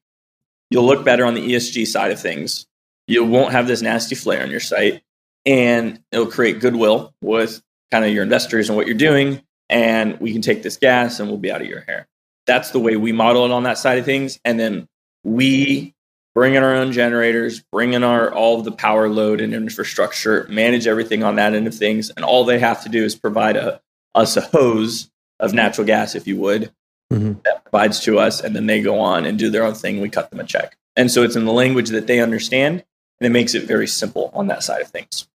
[0.71, 2.67] You'll look better on the ESG side of things.
[3.07, 5.03] You won't have this nasty flare on your site.
[5.45, 9.43] And it'll create goodwill with kind of your investors and what you're doing.
[9.69, 12.07] And we can take this gas and we'll be out of your hair.
[12.47, 14.39] That's the way we model it on that side of things.
[14.45, 14.89] And then
[15.25, 15.95] we
[16.37, 20.47] bring in our own generators, bring in our all of the power load and infrastructure,
[20.51, 23.57] manage everything on that end of things, and all they have to do is provide
[23.57, 23.81] a,
[24.15, 26.71] us a hose of natural gas, if you would,
[27.11, 27.33] mm-hmm.
[27.45, 29.99] that provides to us, and then they go on and do their own thing.
[29.99, 32.85] We cut them a check, and so it's in the language that they understand,
[33.19, 35.27] and it makes it very simple on that side of things.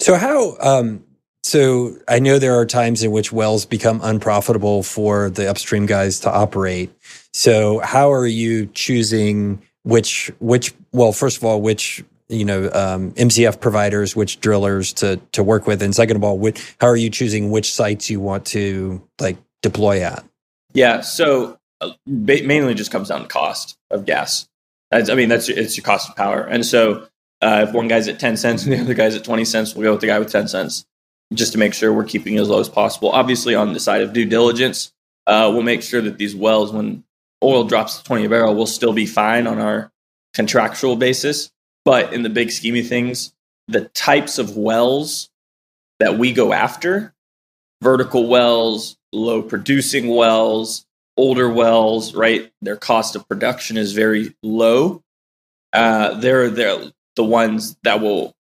[0.00, 0.58] So how?
[0.60, 1.02] Um,
[1.42, 6.20] so I know there are times in which wells become unprofitable for the upstream guys
[6.20, 6.90] to operate.
[7.32, 9.62] So how are you choosing?
[9.84, 15.20] which which well first of all which you know um, MCF providers, which drillers to
[15.32, 18.20] to work with, and second of all, which, how are you choosing which sites you
[18.20, 20.24] want to like deploy at?
[20.72, 24.48] Yeah, so uh, mainly just comes down to cost of gas.
[24.90, 27.06] That's, I mean, that's it's your cost of power, and so
[27.42, 29.84] uh, if one guy's at ten cents and the other guy's at twenty cents, we'll
[29.84, 30.86] go with the guy with ten cents,
[31.34, 33.10] just to make sure we're keeping as low as possible.
[33.10, 34.92] Obviously, on the side of due diligence,
[35.26, 37.04] uh, we'll make sure that these wells, when
[37.42, 39.90] oil drops to 20 a barrel, we'll still be fine on our
[40.34, 41.50] contractual basis.
[41.84, 43.32] But in the big scheme of things,
[43.68, 45.30] the types of wells
[45.98, 47.14] that we go after
[47.82, 52.50] vertical wells, low producing wells, older wells, right?
[52.62, 55.02] Their cost of production is very low.
[55.72, 58.34] Uh, they're, they're the ones that will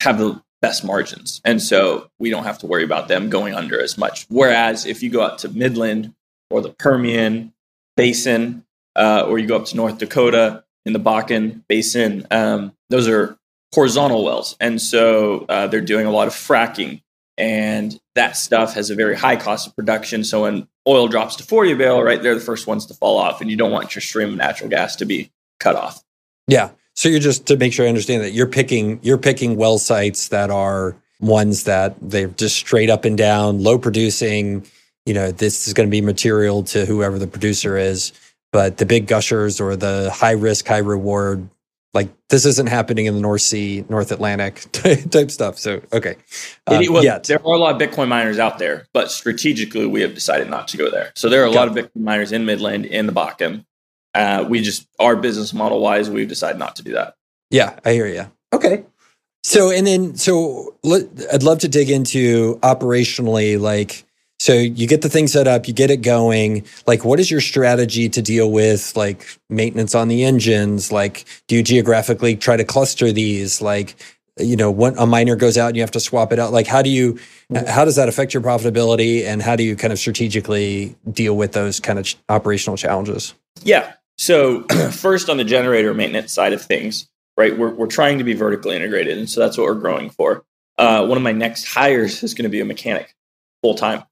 [0.00, 1.40] have the best margins.
[1.44, 4.26] And so we don't have to worry about them going under as much.
[4.28, 6.14] Whereas if you go out to Midland
[6.50, 7.52] or the Permian
[7.96, 8.64] Basin,
[8.96, 12.26] uh, or you go up to North Dakota in the Bakken Basin.
[12.30, 13.38] Um, those are
[13.74, 17.02] horizontal wells, and so uh, they're doing a lot of fracking,
[17.36, 20.24] and that stuff has a very high cost of production.
[20.24, 23.18] So when oil drops to 40 a barrel, right, they're the first ones to fall
[23.18, 26.02] off, and you don't want your stream of natural gas to be cut off.
[26.48, 26.70] Yeah.
[26.96, 30.28] So you're just to make sure I understand that you're picking you're picking well sites
[30.28, 34.66] that are ones that they're just straight up and down, low producing,
[35.04, 38.12] you know, this is going to be material to whoever the producer is.
[38.52, 41.48] But the big gushers or the high risk, high reward,
[41.92, 45.58] like this isn't happening in the North Sea, North Atlantic type stuff.
[45.58, 46.16] So, okay.
[46.66, 47.24] Um, it, well, yet.
[47.24, 50.68] There are a lot of Bitcoin miners out there, but strategically, we have decided not
[50.68, 51.12] to go there.
[51.14, 51.84] So, there are a Got lot it.
[51.84, 53.64] of Bitcoin miners in Midland, in the Bakken.
[54.16, 57.14] Uh, we just, our business model wise, we've decided not to do that.
[57.50, 58.30] Yeah, I hear you.
[58.52, 58.84] Okay.
[59.44, 60.74] So, and then, so
[61.32, 64.04] I'd love to dig into operationally, like,
[64.38, 66.64] so you get the thing set up, you get it going.
[66.86, 70.90] Like, what is your strategy to deal with like maintenance on the engines?
[70.90, 73.62] Like, do you geographically try to cluster these?
[73.62, 73.96] Like,
[74.38, 76.52] you know, when a miner goes out and you have to swap it out.
[76.52, 77.18] Like, how do you,
[77.66, 79.24] how does that affect your profitability?
[79.24, 83.34] And how do you kind of strategically deal with those kind of operational challenges?
[83.62, 83.94] Yeah.
[84.18, 88.34] So, first on the generator maintenance side of things, right, we're, we're trying to be
[88.34, 89.18] vertically integrated.
[89.18, 90.44] And so that's what we're growing for.
[90.78, 93.14] Uh, one of my next hires is going to be a mechanic
[93.62, 94.04] full time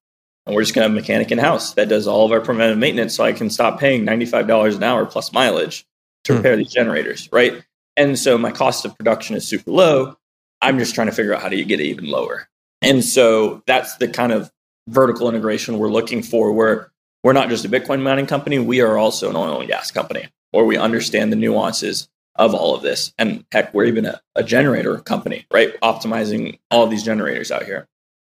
[0.47, 2.41] and we're just going to have a mechanic in house that does all of our
[2.41, 5.87] preventive maintenance so I can stop paying $95 an hour plus mileage
[6.25, 6.39] to hmm.
[6.39, 7.65] repair these generators, right?
[7.97, 10.17] And so my cost of production is super low.
[10.61, 12.49] I'm just trying to figure out how do you get it even lower.
[12.83, 14.51] And so that's the kind of
[14.89, 16.91] vertical integration we're looking for where
[17.25, 20.29] we're not just a Bitcoin mining company, we are also an oil and gas company
[20.53, 23.13] or we understand the nuances of all of this.
[23.19, 25.79] And heck, we're even a, a generator company, right?
[25.81, 27.89] Optimizing all these generators out here.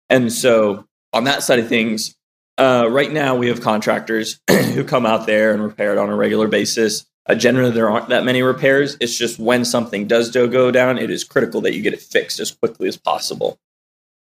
[0.09, 2.15] And so on that side of things,
[2.59, 6.17] uh, right now we have contractors who come out there and repair it on a
[6.17, 7.07] regular basis.
[7.27, 8.97] Uh, generally, there aren't that many repairs.
[9.01, 12.41] It's just when something does go down, it is critical that you get it fixed
[12.41, 13.59] as quickly as possible.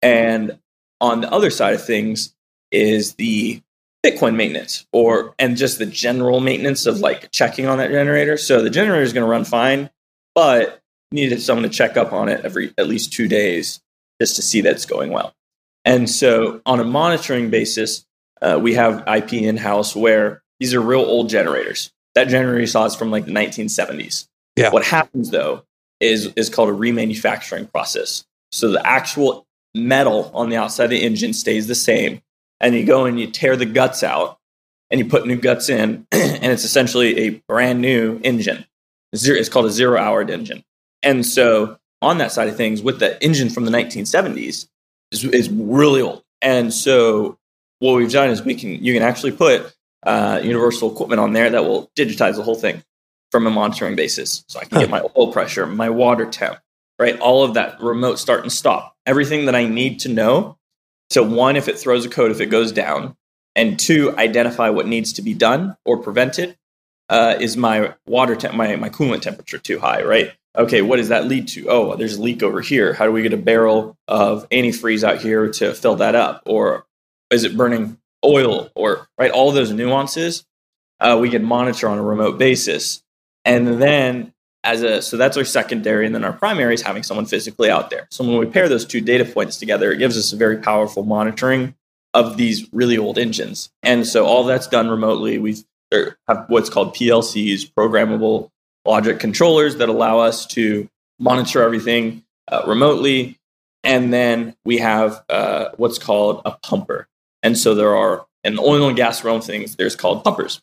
[0.02, 0.60] And
[1.02, 2.34] on the other side of things
[2.72, 3.62] is the
[4.06, 8.38] Bitcoin maintenance or and just the general maintenance of like checking on that generator.
[8.38, 9.90] So the generator is going to run fine,
[10.36, 13.82] but you need someone to check up on it every at least two days
[14.22, 15.34] just to see that it's going well.
[15.86, 18.06] And so, on a monitoring basis,
[18.42, 21.92] uh, we have IP in house where these are real old generators.
[22.16, 24.28] That generator you saw is from like the 1970s.
[24.56, 24.70] Yeah.
[24.70, 25.64] What happens though
[26.00, 28.26] is is called a remanufacturing process.
[28.52, 32.22] So the actual metal on the outside of the engine stays the same,
[32.64, 34.40] and you go and you tear the guts out,
[34.90, 38.66] and you put new guts in, and it's essentially a brand new engine.
[39.12, 40.64] It's called a zero hour engine.
[41.04, 44.68] And so on that side of things, with the engine from the 1970s,
[45.12, 46.24] is, is really old.
[46.42, 47.38] And so
[47.80, 49.74] what we've done is we can you can actually put
[50.04, 52.84] uh, universal equipment on there that will digitize the whole thing
[53.32, 54.44] from a monitoring basis.
[54.48, 56.60] So I can get my oil pressure, my water temp,
[57.00, 57.20] right?
[57.20, 58.96] All of that remote start and stop.
[59.06, 60.58] Everything that I need to know.
[61.14, 63.16] So one, if it throws a code, if it goes down,
[63.56, 66.58] and two, identify what needs to be done or prevented.
[67.08, 70.32] Uh, is my water temp, my, my coolant temperature too high, right?
[70.58, 71.70] Okay, what does that lead to?
[71.70, 72.94] Oh, there's a leak over here.
[72.94, 76.42] How do we get a barrel of antifreeze out here to fill that up?
[76.48, 76.88] Or
[77.30, 78.72] is it burning oil?
[78.74, 80.44] Or right, all those nuances
[81.00, 83.04] uh, we can monitor on a remote basis.
[83.46, 87.26] And then as a so that's our secondary, and then our primary is having someone
[87.26, 88.08] physically out there.
[88.12, 91.04] So when we pair those two data points together, it gives us a very powerful
[91.04, 91.76] monitoring
[92.14, 93.72] of these really old engines.
[93.82, 95.38] And so all that's done remotely.
[95.38, 95.58] We
[96.28, 98.50] have what's called PLCs, programmable
[98.86, 103.40] logic controllers, that allow us to monitor everything uh, remotely.
[103.84, 107.08] And then we have uh, what's called a pumper.
[107.42, 110.62] And so there are, in the oil and gas realm things, there's called pumpers.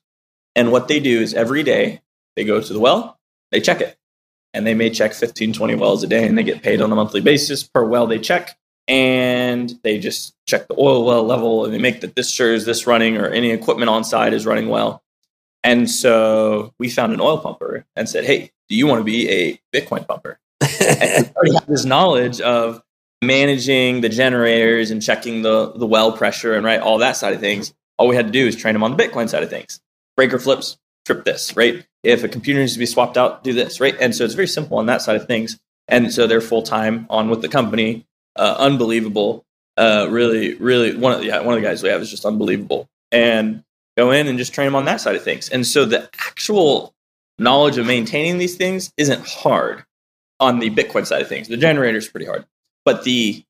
[0.56, 2.00] And what they do is every day
[2.36, 3.19] they go to the well,
[3.50, 3.96] they check it.
[4.52, 6.94] And they may check 15, 20 wells a day and they get paid on a
[6.94, 8.58] monthly basis per well they check
[8.88, 12.64] and they just check the oil well level and they make that this sure is
[12.64, 15.02] this running or any equipment on site is running well.
[15.62, 19.28] And so we found an oil pumper and said, Hey, do you want to be
[19.30, 20.40] a Bitcoin pumper?
[20.60, 22.82] and we have this knowledge of
[23.22, 27.40] managing the generators and checking the, the well pressure and right, all that side of
[27.40, 27.72] things.
[27.98, 29.80] All we had to do is train them on the Bitcoin side of things.
[30.16, 31.86] Breaker flips, trip this, right?
[32.02, 33.94] If a computer needs to be swapped out, do this, right?
[34.00, 35.58] And so it's very simple on that side of things.
[35.88, 39.44] And so they're full time on with the company uh, unbelievable.
[39.76, 42.88] Uh, really, really one of yeah one of the guys we have is just unbelievable,
[43.12, 43.62] and
[43.96, 45.48] go in and just train them on that side of things.
[45.48, 46.94] And so the actual
[47.38, 49.84] knowledge of maintaining these things isn't hard
[50.38, 51.48] on the Bitcoin side of things.
[51.48, 52.44] The generator is pretty hard,
[52.84, 53.44] but the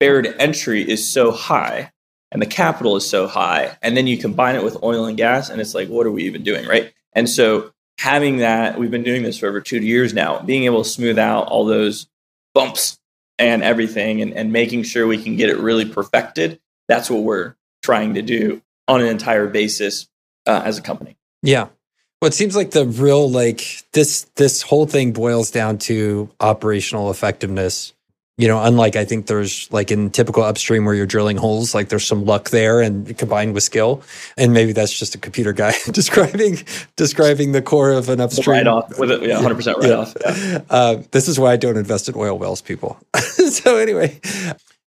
[0.00, 1.92] barrier to entry is so high
[2.30, 3.76] and the capital is so high.
[3.80, 6.24] And then you combine it with oil and gas, and it's like, what are we
[6.24, 6.92] even doing, right?
[7.12, 10.82] And so having that, we've been doing this for over two years now, being able
[10.82, 12.06] to smooth out all those
[12.54, 12.98] bumps
[13.38, 16.60] and everything and, and making sure we can get it really perfected.
[16.88, 20.08] That's what we're trying to do on an entire basis
[20.46, 21.16] uh, as a company.
[21.42, 21.68] Yeah.
[22.20, 27.10] Well, it seems like the real like this this whole thing boils down to operational
[27.10, 27.93] effectiveness
[28.36, 31.88] you know, unlike I think there's like in typical upstream where you're drilling holes, like
[31.88, 34.02] there's some luck there and combined with skill.
[34.36, 36.58] And maybe that's just a computer guy describing
[36.96, 38.56] describing the core of an upstream.
[38.56, 39.94] Right off with it, yeah, 100% right yeah.
[39.94, 40.14] off.
[40.20, 40.60] Yeah.
[40.68, 42.98] Uh, this is why I don't invest in oil wells, people.
[43.16, 44.20] so anyway,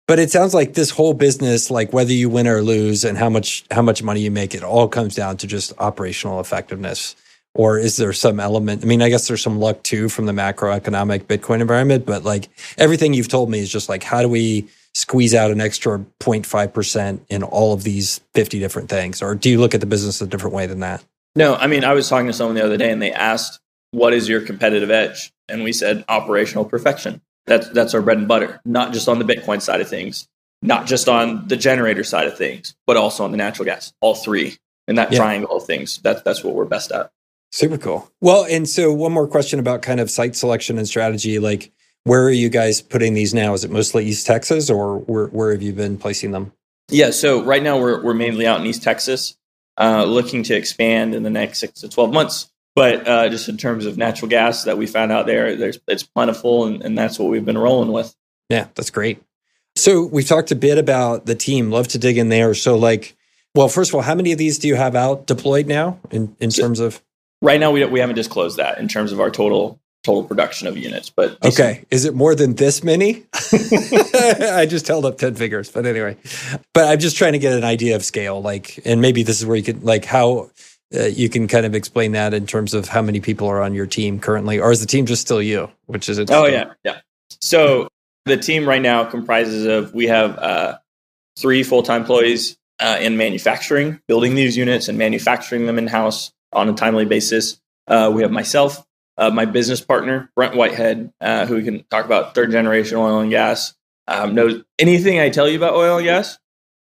[0.07, 3.29] but it sounds like this whole business, like whether you win or lose and how
[3.29, 7.15] much how much money you make, it all comes down to just operational effectiveness
[7.57, 8.83] or is there some element?
[8.83, 12.49] I mean, I guess there's some luck too from the macroeconomic Bitcoin environment, but like
[12.77, 17.19] everything you've told me is just like, how do we squeeze out an extra 0.5%
[17.29, 19.23] in all of these 50 different things?
[19.23, 21.03] Or do you look at the business a different way than that?
[21.35, 23.59] No, I mean, I was talking to someone the other day and they asked,
[23.91, 25.31] what is your competitive edge?
[25.49, 27.21] And we said operational perfection.
[27.47, 30.27] That's, that's our bread and butter, not just on the Bitcoin side of things,
[30.61, 34.13] not just on the generator side of things, but also on the natural gas, all
[34.13, 34.57] three.
[34.87, 35.19] And that yeah.
[35.19, 37.11] triangle of things, that's, that's what we're best at.
[37.51, 38.11] Super cool.
[38.21, 41.39] Well, and so one more question about kind of site selection and strategy.
[41.39, 41.71] Like,
[42.03, 43.53] where are you guys putting these now?
[43.53, 46.53] Is it mostly East Texas, or where, where have you been placing them?
[46.89, 49.37] Yeah, so right now we're we're mainly out in East Texas,
[49.77, 52.49] uh, looking to expand in the next six to twelve months.
[52.75, 56.03] But uh, just in terms of natural gas that we found out there, there's it's
[56.03, 58.15] plentiful, and, and that's what we've been rolling with.
[58.49, 59.21] Yeah, that's great.
[59.75, 61.71] So we've talked a bit about the team.
[61.71, 62.53] Love to dig in there.
[62.53, 63.17] So, like,
[63.55, 66.35] well, first of all, how many of these do you have out deployed now in
[66.39, 67.01] in so, terms of?
[67.41, 70.77] Right now, we we haven't disclosed that in terms of our total total production of
[70.77, 71.09] units.
[71.09, 73.25] But okay, is it more than this many?
[73.33, 76.17] I just held up ten figures, but anyway.
[76.73, 79.45] But I'm just trying to get an idea of scale, like, and maybe this is
[79.45, 80.49] where you could like how.
[80.95, 83.73] Uh, you can kind of explain that in terms of how many people are on
[83.73, 85.69] your team currently, or is the team just still you?
[85.87, 87.01] Which is oh yeah, yeah.
[87.41, 87.89] So
[88.23, 90.77] the team right now comprises of we have uh,
[91.37, 96.31] three full time employees uh, in manufacturing, building these units and manufacturing them in house
[96.57, 97.59] on a timely basis.
[97.87, 98.85] Uh, we have myself,
[99.17, 103.19] uh, my business partner, Brent Whitehead, uh, who we can talk about third generation oil
[103.19, 103.73] and gas.
[104.07, 106.37] Um, knows anything I tell you about oil and gas?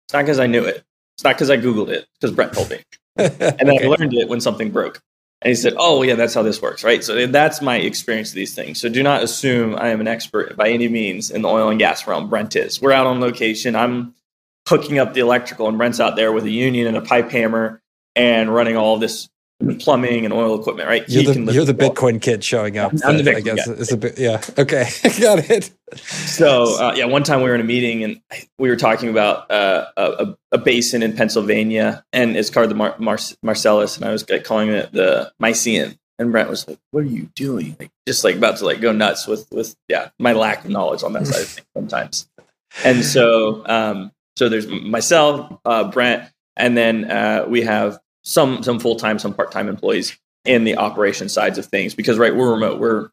[0.08, 0.84] It's not because I knew it.
[1.16, 2.80] It's not because I Googled it, because Brent told me.
[3.16, 3.86] And then Okay.
[3.86, 5.02] I learned it when something broke.
[5.44, 7.04] And he said, Oh, yeah, that's how this works, right?
[7.04, 8.80] So that's my experience of these things.
[8.80, 11.78] So do not assume I am an expert by any means in the oil and
[11.78, 12.30] gas realm.
[12.30, 12.82] Brent is.
[12.82, 13.76] We're out on location.
[13.76, 14.16] I'm
[14.68, 17.82] hooking up the electrical, and Brent's out there with a union and a pipe hammer
[18.16, 19.30] and running all this
[19.80, 21.08] plumbing and oil equipment, right?
[21.08, 21.74] You're He the, you're the.
[21.74, 22.92] Bitcoin kid showing up.
[23.06, 23.74] I'm the I Bitcoin guess guy.
[23.74, 24.18] it's a bit.
[24.20, 24.42] Yeah.
[24.58, 24.89] Okay.
[25.22, 25.72] Got it.
[25.96, 28.22] So uh, yeah, one time we were in a meeting and
[28.60, 32.96] we were talking about uh, a, a basin in Pennsylvania, and it's called the Mar-
[33.00, 35.98] Mar- Marcellus, and I was calling it the Mycenaean.
[36.20, 38.92] And Brent was like, "What are you doing?" Like, just like about to like go
[38.92, 42.30] nuts with with yeah my lack of knowledge on that side of things sometimes.
[42.84, 48.80] And so um, so there's myself, uh, Brent, and then uh, we have some some
[48.80, 52.52] full time, some part time employees in the operation sides of things because right we're
[52.52, 53.10] remote we're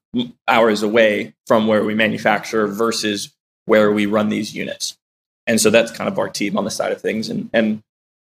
[0.49, 3.33] hours away from where we manufacture versus
[3.67, 4.99] where we run these units
[5.47, 7.83] and so that's kind of our team on the side of things and and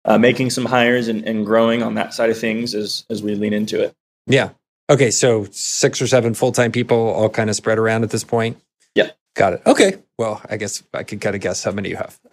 [0.06, 3.34] uh, making some hires and, and growing on that side of things as as we
[3.34, 3.94] lean into it
[4.26, 4.50] Yeah.
[4.90, 5.10] Okay.
[5.10, 8.58] So six or seven full time people all kind of spread around at this point.
[8.94, 9.10] Yeah.
[9.34, 9.62] Got it.
[9.66, 9.98] Okay.
[10.18, 12.18] Well, I guess I could kind of guess how many you have.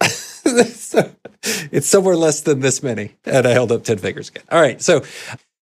[1.72, 3.16] it's somewhere less than this many.
[3.24, 4.44] And I held up 10 fingers again.
[4.50, 4.80] All right.
[4.80, 5.02] So,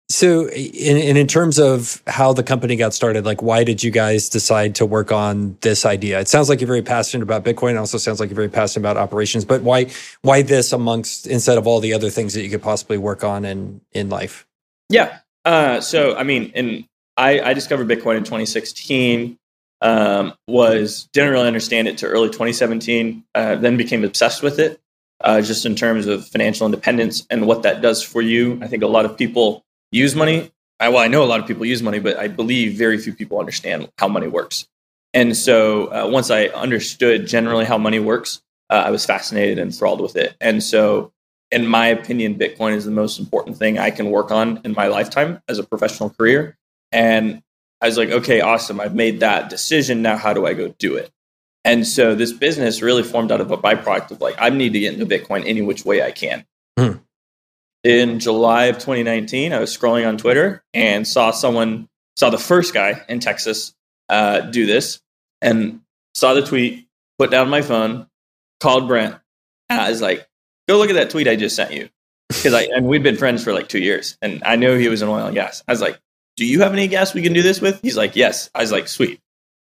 [0.10, 3.92] so in, in, in terms of how the company got started, like why did you
[3.92, 6.20] guys decide to work on this idea?
[6.20, 7.72] It sounds like you're very passionate about Bitcoin.
[7.72, 9.88] It also sounds like you're very passionate about operations, but why,
[10.22, 13.46] why this amongst, instead of all the other things that you could possibly work on
[13.46, 14.46] in, in life?
[14.92, 16.86] yeah uh, so i mean and
[17.18, 19.38] I, I discovered bitcoin in 2016
[19.82, 24.80] um, was didn't really understand it to early 2017 uh, then became obsessed with it
[25.24, 28.60] uh, just in terms of financial independence and what that does for you.
[28.62, 30.52] I think a lot of people use money.
[30.80, 33.14] I, well i know a lot of people use money but i believe very few
[33.14, 34.68] people understand how money works.
[35.14, 39.72] And so uh, once i understood generally how money works uh, i was fascinated and
[39.72, 40.36] enthralled with it.
[40.42, 41.12] And so
[41.52, 44.88] in my opinion bitcoin is the most important thing i can work on in my
[44.88, 46.58] lifetime as a professional career.
[46.92, 47.44] And
[47.82, 48.80] I was like, okay, awesome.
[48.80, 50.02] I've made that decision.
[50.02, 51.10] Now, how do I go do it?
[51.64, 54.80] And so this business really formed out of a byproduct of like, I need to
[54.80, 56.46] get into Bitcoin any which way I can.
[56.78, 56.94] Hmm.
[57.84, 62.74] In July of 2019, I was scrolling on Twitter and saw someone, saw the first
[62.74, 63.74] guy in Texas
[64.10, 65.00] uh, do this
[65.42, 65.82] and
[66.14, 68.08] saw the tweet, put down my phone,
[68.60, 69.16] called Brent.
[69.70, 70.28] And I was like,
[70.68, 71.90] go look at that tweet I just sent you.
[72.30, 75.02] Because I, and we'd been friends for like two years and I knew he was
[75.02, 75.64] in oil and gas.
[75.68, 76.00] I was like,
[76.42, 77.80] do you have any gas we can do this with?
[77.84, 78.50] He's like, yes.
[78.56, 79.20] I was like, sweet.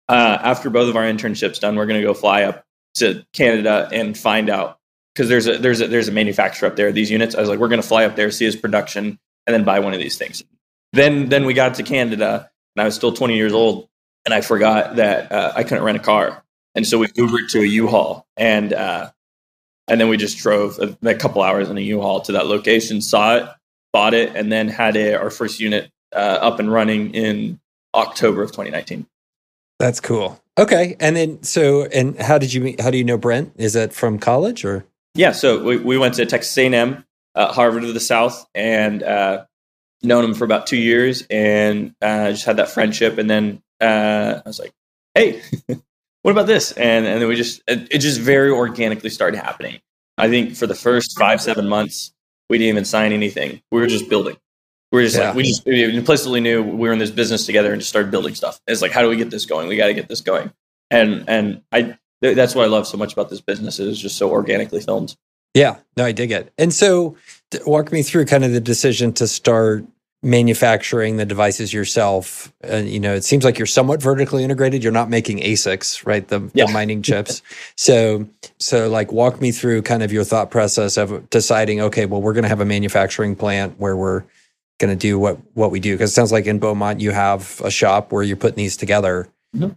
[0.07, 2.63] Uh, after both of our internships done, we're going to go fly up
[2.97, 4.79] to Canada and find out
[5.15, 6.93] because there's a there's a there's a manufacturer up there.
[6.93, 9.55] These units, I was like, we're going to fly up there, see his production, and
[9.55, 10.45] then buy one of these things.
[10.93, 13.89] Then then we got to Canada, and I was still 20 years old,
[14.27, 17.61] and I forgot that uh, I couldn't rent a car, and so we Ubered to
[17.61, 19.11] a U-Haul, and uh,
[19.89, 23.01] and then we just drove a, a couple hours in a U-Haul to that location,
[23.01, 23.49] saw it,
[23.95, 27.61] bought it, and then had a, our first unit up and running in
[27.95, 29.07] October of 2019.
[29.79, 30.41] That's cool.
[30.59, 32.81] Okay, and then so and how did you meet?
[32.81, 33.53] How do you know Brent?
[33.57, 34.85] Is that from college or?
[35.15, 39.47] Yeah, so we, we went to Texas A&M, uh, Harvard of the South, and uh,
[40.03, 43.19] known him for about two years, and uh, just had that friendship.
[43.19, 44.73] And then uh, I was like,
[45.15, 45.43] "Hey,
[46.23, 49.79] what about this?" And and then we just it, it just very organically started happening.
[50.17, 52.13] I think for the first five seven months,
[52.51, 53.63] we didn't even sign anything.
[53.71, 54.37] We were just building.
[54.93, 55.29] We were just Yeah.
[55.29, 58.11] like we just we implicitly knew we were in this business together and just started
[58.11, 58.61] building stuff.
[58.67, 59.69] It's like, how do we get this going?
[59.69, 60.51] We got to get this going.
[60.91, 63.79] And and I th- that's what I love so much about this business.
[63.79, 65.15] It is just so organically filmed.
[65.55, 66.53] Yeah, no, I dig it.
[66.59, 67.17] And so,
[67.67, 69.85] walk me through kind of the decision to start
[70.23, 72.53] manufacturing the devices yourself.
[72.63, 74.83] And you know, it seems like you're somewhat vertically integrated.
[74.83, 76.27] You're not making ASICs, right?
[76.27, 76.67] The, Yeah.
[76.67, 77.41] the mining chips.
[77.77, 78.27] so,
[78.59, 82.33] so like, walk me through kind of your thought process of deciding, okay, well, we're
[82.35, 84.25] going to have a manufacturing plant where we're
[84.79, 85.95] going to do what what we do.
[85.95, 89.29] Because it sounds like in Beaumont you have a shop where you're putting these together.
[89.57, 89.77] Mhm.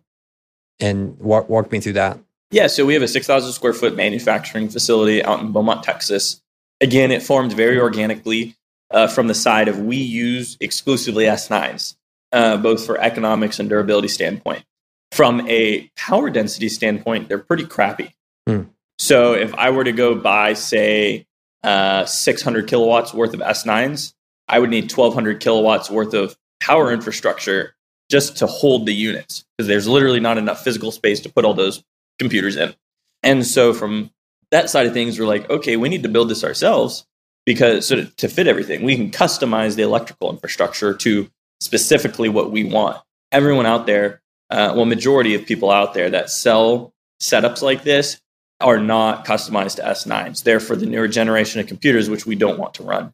[0.79, 2.19] And walk walk me through that.
[2.51, 6.41] Yeah, so we have a 6,000 square foot manufacturing facility out in Beaumont, Texas.
[6.81, 8.55] Again, it formed very organically
[8.91, 11.95] uh, from the side of we use exclusively S9s,
[12.33, 14.65] uh, both for economics and durability standpoint.
[15.13, 18.15] From a power density standpoint, they're pretty crappy.
[18.47, 18.63] Hmm.
[18.99, 21.25] So if I were to go buy, say,
[21.63, 24.13] uh, 600 kilowatts worth of S9s,
[24.51, 27.73] I would need 1,200 kilowatts worth of power infrastructure
[28.09, 31.53] just to hold the units because there's literally not enough physical space to put all
[31.53, 31.81] those
[32.19, 32.75] computers in.
[33.23, 34.11] And so from
[34.51, 37.07] that side of things, we're like, okay, we need to build this ourselves
[37.45, 41.29] because so to, to fit everything, we can customize the electrical infrastructure to
[41.61, 42.97] specifically what we want.
[43.31, 48.19] Everyone out there, uh, well, majority of people out there that sell setups like this
[48.59, 50.43] are not customized to S9s.
[50.43, 53.13] They're for the newer generation of computers, which we don't want to run.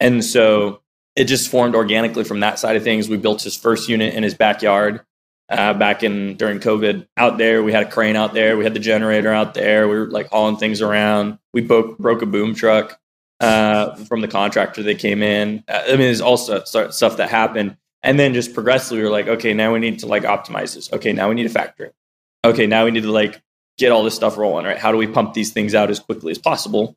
[0.00, 0.82] And so
[1.16, 3.08] it just formed organically from that side of things.
[3.08, 5.00] We built his first unit in his backyard
[5.48, 7.06] uh, back in during COVID.
[7.16, 9.88] Out there, we had a crane out there, we had the generator out there.
[9.88, 11.38] We were like hauling things around.
[11.52, 12.98] We broke broke a boom truck
[13.40, 15.64] uh, from the contractor that came in.
[15.68, 19.10] Uh, I mean, there's also stuff stuff that happened, and then just progressively, we were
[19.10, 20.92] like, okay, now we need to like optimize this.
[20.92, 21.90] Okay, now we need a factory.
[22.44, 23.42] Okay, now we need to like
[23.78, 24.66] get all this stuff rolling.
[24.66, 24.78] Right?
[24.78, 26.96] How do we pump these things out as quickly as possible,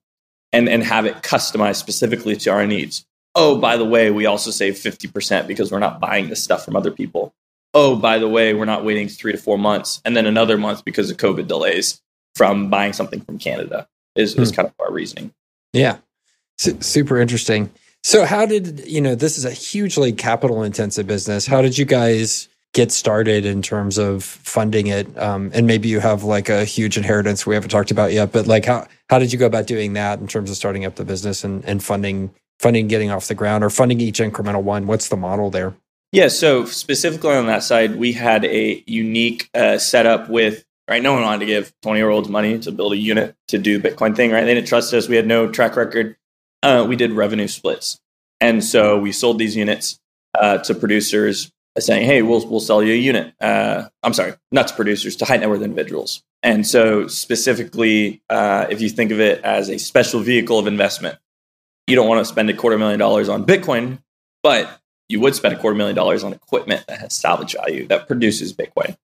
[0.54, 3.06] and and have it customized specifically to our needs?
[3.34, 6.66] Oh, by the way, we also save fifty percent because we're not buying this stuff
[6.66, 7.34] from other people
[7.74, 10.84] oh, by the way, we're not waiting three to four months and then another month
[10.86, 12.02] because of COVID delays
[12.36, 14.42] from buying something from Canada is, hmm.
[14.42, 15.34] is kind of our reasoning.
[15.74, 15.98] Yeah.
[16.60, 17.72] S- super interesting.
[18.04, 21.46] So, how did, you know, this is a hugely capital intensive business.
[21.46, 25.18] How did you guys get started in terms of funding it?
[25.18, 28.48] Um, and maybe you have like a huge inheritance we haven't talked about yet, but
[28.48, 31.06] like how, how did you go about doing that in terms of starting up the
[31.06, 34.88] business and, and funding, funding getting off the ground or funding each incremental one?
[34.88, 35.76] What's the model there?
[36.12, 41.02] Yeah, so specifically on that side, we had a unique uh, setup with right.
[41.02, 43.80] No one wanted to give twenty year olds money to build a unit to do
[43.80, 44.44] Bitcoin thing, right?
[44.44, 45.08] They didn't trust us.
[45.08, 46.18] We had no track record.
[46.64, 48.02] Uh, we did revenue splits,
[48.42, 50.00] and so we sold these units
[50.38, 51.50] uh, to producers,
[51.80, 55.26] saying, "Hey, we'll we'll sell you a unit." Uh, I'm sorry, not to producers, to
[55.26, 56.24] high net worth individuals.
[56.44, 61.18] And so, specifically, uh, if you think of it as a special vehicle of investment,
[61.88, 64.00] you don't want to spend a quarter million dollars on Bitcoin,
[64.44, 68.08] but you would spend a quarter million dollars on equipment that has salvage value that
[68.08, 68.98] produces Bitcoin.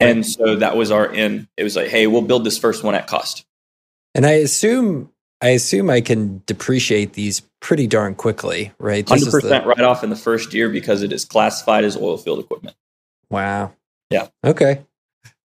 [0.00, 1.46] And so that was our in.
[1.58, 3.44] It was like, hey, we'll build this first one at cost.
[4.14, 9.08] And I assume I assume I can depreciate these pretty darn quickly, right?
[9.08, 12.40] Hundred percent right off in the first year because it is classified as oil field
[12.40, 12.76] equipment.
[13.30, 13.72] Wow.
[14.10, 14.28] Yeah.
[14.44, 14.84] Okay.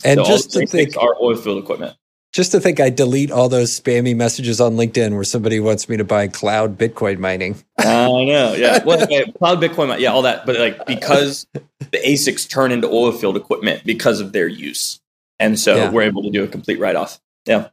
[0.04, 1.96] And so just to think, our oil field equipment
[2.36, 5.96] just to think I delete all those spammy messages on LinkedIn where somebody wants me
[5.96, 7.56] to buy cloud Bitcoin mining.
[7.78, 8.54] I know.
[8.54, 8.76] Yeah.
[8.86, 10.46] Well, okay, cloud Bitcoin, yeah, all that.
[10.46, 15.00] But like because the ASICs turn into oil field equipment because of their use.
[15.40, 15.90] And so yeah.
[15.90, 17.22] we're able to do a complete write off.
[17.46, 17.70] Yeah.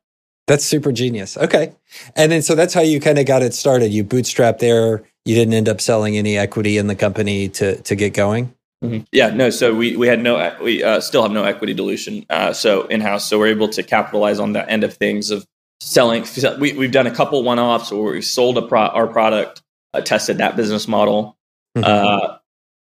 [0.47, 1.37] That's super genius.
[1.37, 1.73] Okay.
[2.17, 3.93] And then so that's how you kind of got it started.
[3.93, 5.05] You bootstrapped there.
[5.25, 8.53] You didn't end up selling any equity in the company to to get going.
[8.83, 9.05] Mm-hmm.
[9.13, 9.51] Yeah, no.
[9.51, 12.27] So we we had no we uh, still have no equity dilution.
[12.29, 15.47] Uh, so in house, so we're able to capitalize on that end of things of
[15.81, 16.25] selling.
[16.59, 19.63] We we've done a couple one offs where we sold a pro, our product,
[19.95, 21.37] uh, tested that business model,
[21.77, 21.85] mm-hmm.
[21.85, 22.39] Uh,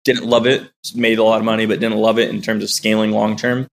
[0.03, 2.71] didn't love it, made a lot of money, but didn't love it in terms of
[2.71, 3.67] scaling long term.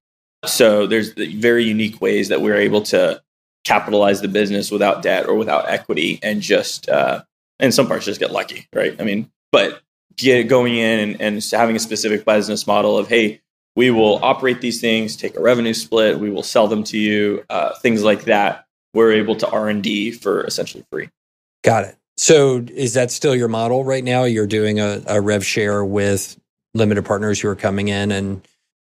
[0.45, 3.23] So there's very unique ways that we're able to
[3.65, 7.23] capitalize the business without debt or without equity, and just uh,
[7.61, 9.01] in some parts just get lucky, right?
[9.01, 9.83] I mean, but
[10.17, 13.41] get going in and, and having a specific business model of hey
[13.77, 17.43] we will operate these things take a revenue split we will sell them to you
[17.49, 21.09] uh, things like that we're able to r&d for essentially free.
[21.65, 21.97] Got it.
[22.17, 24.25] So is that still your model right now?
[24.25, 26.39] You're doing a, a rev share with
[26.75, 28.47] limited partners who are coming in and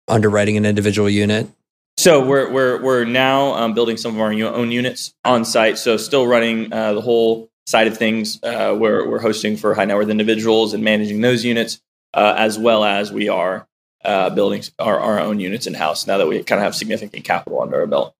[0.08, 1.48] underwriting an individual unit
[2.00, 5.76] so we're we're we're now um, building some of our own units on site.
[5.76, 9.84] So still running uh, the whole side of things, uh, we're, we're hosting for high
[9.84, 11.80] net worth individuals and managing those units,
[12.14, 13.68] uh, as well as we are
[14.04, 17.24] uh, building our, our own units in house now that we kind of have significant
[17.24, 18.14] capital under our belt.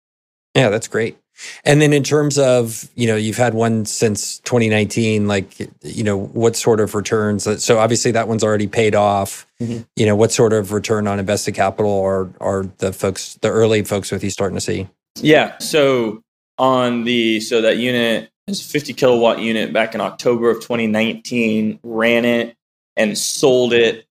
[0.55, 1.17] Yeah, that's great.
[1.65, 6.17] And then in terms of, you know, you've had one since 2019, like, you know,
[6.17, 7.63] what sort of returns?
[7.63, 9.47] So obviously that one's already paid off.
[9.61, 9.83] Mm-hmm.
[9.97, 13.83] You know, what sort of return on invested capital are, are the folks, the early
[13.83, 14.89] folks with you starting to see?
[15.17, 15.59] Yeah.
[15.59, 16.23] So
[16.59, 21.81] on the, so that unit is a 50 kilowatt unit back in October of 2019,
[21.83, 22.57] ran it
[22.97, 24.07] and sold it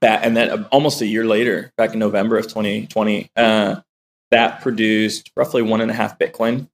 [0.00, 0.24] back.
[0.24, 3.80] And then almost a year later, back in November of 2020, uh,
[4.32, 6.68] that produced roughly one and a half Bitcoin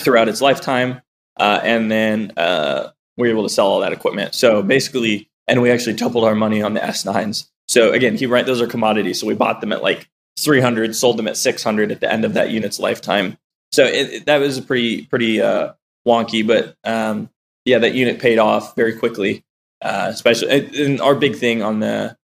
[0.00, 1.02] throughout its lifetime.
[1.36, 4.34] Uh, and then uh, we were able to sell all that equipment.
[4.34, 7.48] So basically, and we actually doubled our money on the S9s.
[7.66, 9.20] So again, he right, those are commodities.
[9.20, 12.34] So we bought them at like 300, sold them at 600 at the end of
[12.34, 13.36] that unit's lifetime.
[13.72, 15.72] So it, that was a pretty, pretty, uh,
[16.06, 17.30] wonky, but um,
[17.64, 19.44] yeah, that unit paid off very quickly.
[19.80, 22.16] Uh, especially, and our big thing on the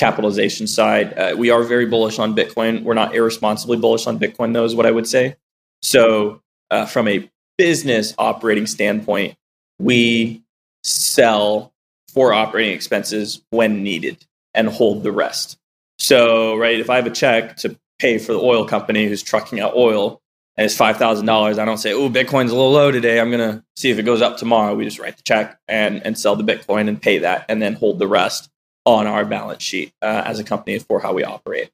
[0.00, 2.82] capitalization side, uh, we are very bullish on Bitcoin.
[2.82, 5.36] We're not irresponsibly bullish on Bitcoin, though, is what I would say.
[5.82, 6.40] So,
[6.70, 9.36] uh, from a business operating standpoint,
[9.78, 10.42] we
[10.82, 11.74] sell
[12.14, 14.24] for operating expenses when needed
[14.54, 15.58] and hold the rest.
[15.98, 19.60] So, right, if I have a check to pay for the oil company who's trucking
[19.60, 20.22] out oil,
[20.56, 23.20] and it's five thousand dollars, I don't say, "Oh, Bitcoin's a little low today.
[23.20, 26.18] I'm gonna see if it goes up tomorrow." We just write the check and and
[26.18, 28.48] sell the Bitcoin and pay that, and then hold the rest
[28.84, 31.70] on our balance sheet uh, as a company for how we operate.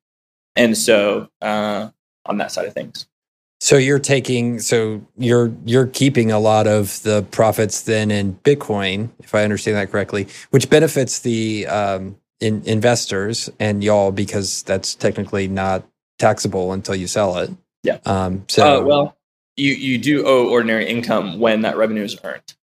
[0.57, 1.91] And so, uh,
[2.25, 3.07] on that side of things.
[3.61, 9.09] So you're taking so you're you're keeping a lot of the profits then in Bitcoin,
[9.21, 14.95] if I understand that correctly, which benefits the um, in, investors and y'all because that's
[14.95, 15.85] technically not
[16.19, 17.51] taxable until you sell it.
[17.83, 17.99] Yeah.
[18.05, 19.17] Um, so uh, well,
[19.57, 22.55] you you do owe ordinary income when that revenue is earned.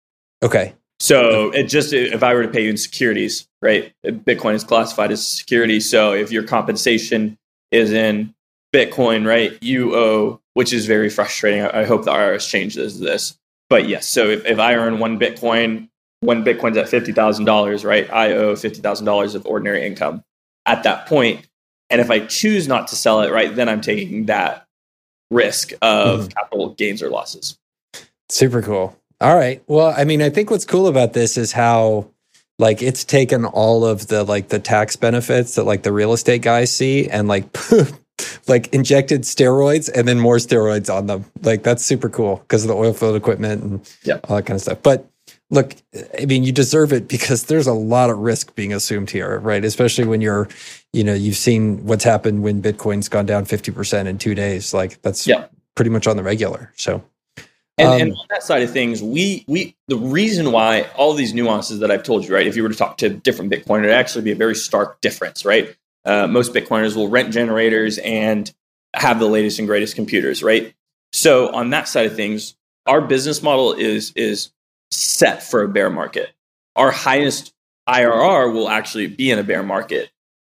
[0.43, 0.75] Okay.
[0.99, 3.93] So it just if I were to pay you in securities, right?
[4.05, 5.79] Bitcoin is classified as security.
[5.79, 7.37] So if your compensation
[7.71, 8.33] is in
[8.73, 11.61] Bitcoin, right, you owe, which is very frustrating.
[11.61, 13.37] I, hope the IRS changes this.
[13.69, 15.89] But yes, so if, if I earn one Bitcoin,
[16.21, 20.23] when Bitcoin's at fifty thousand dollars, right, I owe fifty thousand dollars of ordinary income
[20.65, 21.47] at that point.
[21.89, 24.65] And if I choose not to sell it, right, then I'm taking that
[25.29, 26.27] risk of mm-hmm.
[26.29, 27.57] capital gains or losses.
[28.29, 28.97] Super cool.
[29.23, 29.63] All right.
[29.67, 32.09] Well, I mean, I think what's cool about this is how
[32.59, 36.41] like it's taken all of the like the tax benefits that like the real estate
[36.41, 37.45] guys see and like
[38.49, 41.23] like injected steroids and then more steroids on them.
[41.41, 44.19] Like that's super cool because of the oil field equipment and yeah.
[44.25, 44.79] all that kind of stuff.
[44.83, 45.09] But
[45.49, 45.73] look,
[46.19, 49.63] I mean, you deserve it because there's a lot of risk being assumed here, right?
[49.63, 50.49] Especially when you're,
[50.91, 54.73] you know, you've seen what's happened when Bitcoin's gone down 50% in two days.
[54.73, 55.45] Like that's yeah.
[55.75, 56.73] pretty much on the regular.
[56.75, 57.03] So
[57.77, 61.33] and, um, and, on that side of things, we we the reason why all these
[61.33, 62.45] nuances that I've told you, right?
[62.45, 65.43] If you were to talk to different Bitcoiners, it'd actually be a very stark difference,
[65.43, 65.75] right?
[66.05, 68.51] Uh, most Bitcoiners will rent generators and
[68.93, 70.73] have the latest and greatest computers, right?
[71.13, 72.55] So on that side of things,
[72.85, 74.51] our business model is is
[74.91, 76.31] set for a bear market.
[76.75, 77.53] Our highest
[77.89, 80.11] IRR will actually be in a bear market.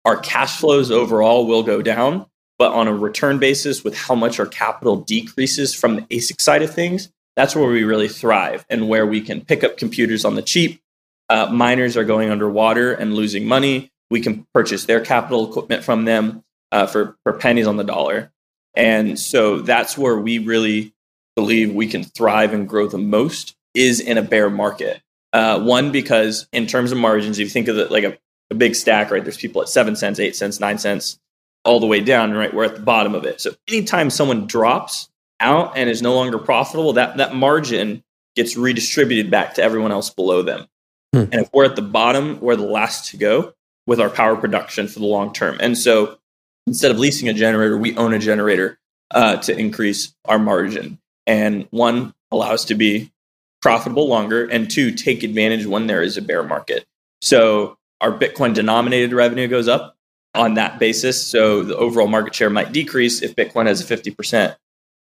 [0.04, 2.26] Our cash flows overall will go down,
[2.58, 6.62] but on a return basis, with how much our capital decreases from the ASIC side
[6.62, 10.34] of things, that's where we really thrive and where we can pick up computers on
[10.34, 10.80] the cheap.
[11.28, 13.90] Uh, miners are going underwater and losing money.
[14.10, 18.32] We can purchase their capital equipment from them uh, for, for pennies on the dollar.
[18.74, 20.94] And so that's where we really
[21.34, 25.02] believe we can thrive and grow the most is in a bear market.
[25.32, 28.16] Uh, one, because in terms of margins, if you think of it like a,
[28.50, 29.22] a big stack, right?
[29.22, 31.18] There's people at seven cents, eight cents, nine cents
[31.66, 32.52] all the way down, right?
[32.52, 33.40] We're at the bottom of it.
[33.40, 35.08] So anytime someone drops
[35.40, 38.02] out and is no longer profitable, that, that margin
[38.34, 40.66] gets redistributed back to everyone else below them.
[41.12, 41.20] Hmm.
[41.20, 43.52] And if we're at the bottom, we're the last to go
[43.86, 45.56] with our power production for the long term.
[45.60, 46.18] And so
[46.66, 48.78] instead of leasing a generator, we own a generator
[49.10, 50.98] uh, to increase our margin.
[51.26, 53.12] And one, allow us to be
[53.62, 56.86] profitable longer, and two, take advantage when there is a bear market.
[57.20, 59.95] So our Bitcoin denominated revenue goes up
[60.36, 61.24] on that basis.
[61.24, 64.56] So the overall market share might decrease if Bitcoin has a 50%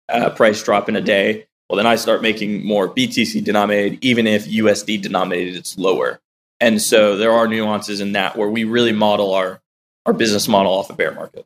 [0.10, 1.46] uh, price drop in a day.
[1.70, 6.20] Well, then I start making more BTC denominated, even if USD denominated, it's lower.
[6.60, 9.62] And so there are nuances in that where we really model our,
[10.06, 11.46] our business model off a bear market.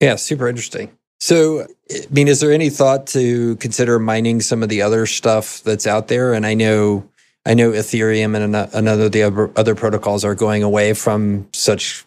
[0.00, 0.96] Yeah, super interesting.
[1.20, 5.62] So, I mean, is there any thought to consider mining some of the other stuff
[5.62, 6.34] that's out there?
[6.34, 7.08] And I know,
[7.46, 9.22] I know Ethereum and another the
[9.56, 12.05] other protocols are going away from such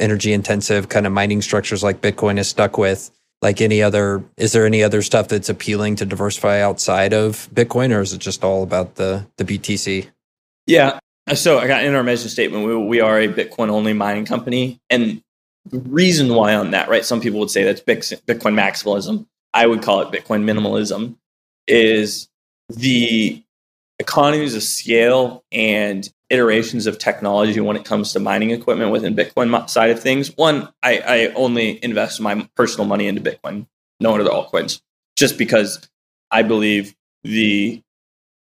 [0.00, 3.10] energy intensive kind of mining structures like Bitcoin is stuck with?
[3.40, 7.94] Like any other, is there any other stuff that's appealing to diversify outside of Bitcoin,
[7.94, 10.08] or is it just all about the the BTC?
[10.66, 10.98] Yeah.
[11.34, 14.80] So I got in our mission statement, we, we are a Bitcoin only mining company,
[14.90, 15.22] and
[15.70, 17.04] the reason why on that, right?
[17.04, 19.26] Some people would say that's Bitcoin maximalism.
[19.54, 21.16] I would call it Bitcoin minimalism.
[21.66, 22.28] Is
[22.68, 23.42] the
[23.98, 29.68] economies of scale and iterations of technology when it comes to mining equipment within Bitcoin
[29.68, 30.36] side of things.
[30.36, 33.66] One, I, I only invest my personal money into Bitcoin,
[34.00, 34.80] no other altcoins,
[35.16, 35.88] just because
[36.30, 36.94] I believe
[37.24, 37.82] the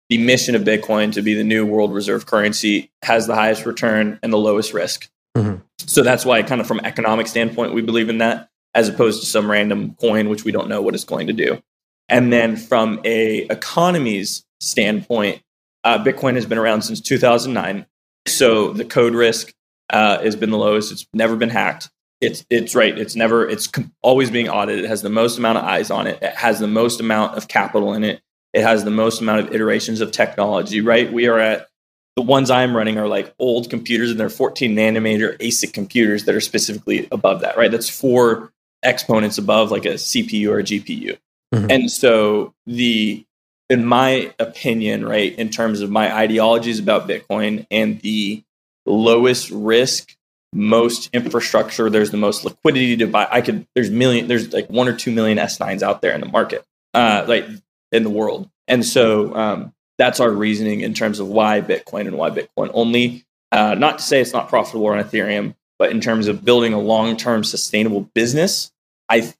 [0.09, 4.19] the mission of Bitcoin to be the new world reserve currency has the highest return
[4.23, 5.07] and the lowest risk.
[5.37, 5.61] Mm-hmm.
[5.77, 9.27] So that's why, kind of from economic standpoint, we believe in that, as opposed to
[9.27, 11.61] some random coin which we don't know what it's going to do.
[12.09, 15.41] And then from a economies standpoint,
[15.83, 17.85] uh, Bitcoin has been around since 2009.
[18.27, 19.53] So the code risk
[19.89, 20.91] uh, has been the lowest.
[20.91, 21.89] It's never been hacked.
[22.21, 22.97] It's it's right.
[22.97, 23.47] It's never.
[23.47, 24.83] It's com- always being audited.
[24.83, 26.19] It has the most amount of eyes on it.
[26.21, 28.21] It has the most amount of capital in it.
[28.53, 30.81] It has the most amount of iterations of technology.
[30.81, 31.11] Right.
[31.11, 31.67] We are at
[32.15, 36.35] the ones I'm running are like old computers and they're 14 nanometer ASIC computers that
[36.35, 37.55] are specifically above that.
[37.55, 37.71] Right.
[37.71, 38.51] That's four
[38.83, 41.17] exponents above like a CPU or a GPU.
[41.53, 41.71] Mm-hmm.
[41.71, 43.25] And so the
[43.69, 48.43] in my opinion, right, in terms of my ideologies about Bitcoin and the
[48.85, 50.15] lowest risk,
[50.51, 53.27] most infrastructure, there's the most liquidity to buy.
[53.29, 56.27] I could, there's million, there's like one or two million S9s out there in the
[56.27, 56.65] market,
[56.95, 57.45] uh, like
[57.91, 58.49] in the world.
[58.67, 63.25] And so um, that's our reasoning in terms of why Bitcoin and why Bitcoin only.
[63.51, 66.79] Uh, not to say it's not profitable on Ethereum, but in terms of building a
[66.79, 68.71] long term sustainable business,
[69.07, 69.33] I,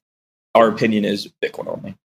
[0.54, 1.96] our opinion is Bitcoin only.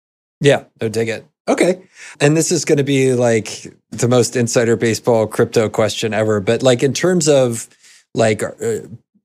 [0.40, 1.26] Yeah, no, dig it.
[1.46, 1.82] Okay.
[2.20, 6.40] And this is going to be like the most insider baseball crypto question ever.
[6.40, 7.68] But like in terms of
[8.14, 8.80] like uh,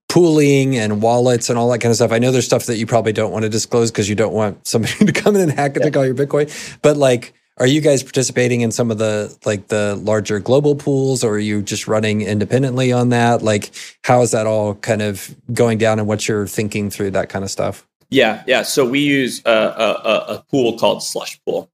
[0.09, 2.86] pooling and wallets and all that kind of stuff, I know there's stuff that you
[2.86, 5.76] probably don't want to disclose because you don't want somebody to come in and hack
[5.76, 5.86] and yeah.
[5.86, 6.80] take all your Bitcoin.
[6.82, 11.24] But like, are you guys participating in some of the like the larger global pools
[11.24, 13.41] or are you just running independently on that?
[13.41, 13.72] Like,
[14.03, 17.43] how is that all kind of going down and what you're thinking through that kind
[17.43, 17.86] of stuff?
[18.09, 18.63] Yeah, yeah.
[18.63, 21.70] So we use a, a, a pool called Slush Pool.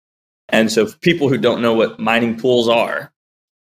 [0.49, 3.11] And so for people who don't know what mining pools are,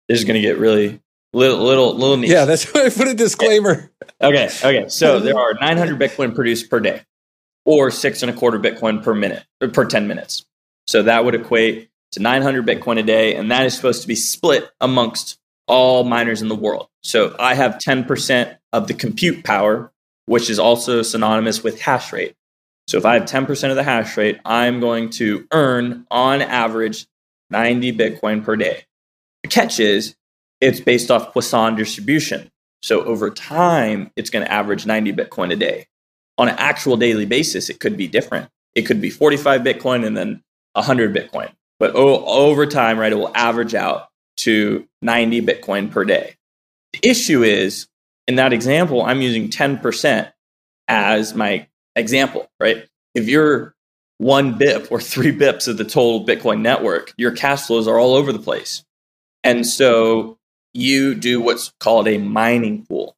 [0.08, 1.00] this is going to get really
[1.34, 2.32] little, little, little niche.
[2.32, 3.92] Yeah, that's why I put a disclaimer.
[4.22, 4.90] Okay, okay.
[4.90, 7.02] So there are 900 Bitcoin produced per day,
[7.66, 10.46] or six and a quarter Bitcoin per minute, or per 10 minutes.
[10.88, 14.16] So that would equate to 900 Bitcoin a day, and that is supposed to be
[14.16, 16.90] split amongst all miners in the world.
[17.02, 19.92] So I have 10% of the compute power,
[20.26, 22.36] which is also synonymous with hash rate.
[22.88, 27.08] So if I have 10% of the hash rate, I'm going to earn on average
[27.50, 28.86] 90 Bitcoin per day.
[29.44, 30.16] The catch is
[30.60, 32.50] it's based off Poisson distribution.
[32.84, 35.88] So over time, it's going to average 90 Bitcoin a day.
[36.38, 38.50] On an actual daily basis, it could be different.
[38.76, 41.52] It could be 45 Bitcoin and then 100 Bitcoin.
[41.80, 44.08] But o- over time, right, it will average out
[44.38, 46.36] to 90 Bitcoin per day.
[46.94, 47.88] The issue is
[48.28, 50.32] in that example, I'm using 10%
[50.88, 52.88] as my example, right?
[53.16, 53.74] If you're
[54.18, 58.14] one BIP or three BIPs of the total Bitcoin network, your cash flows are all
[58.14, 58.84] over the place.
[59.44, 60.38] And so
[60.74, 63.16] you do what's called a mining pool.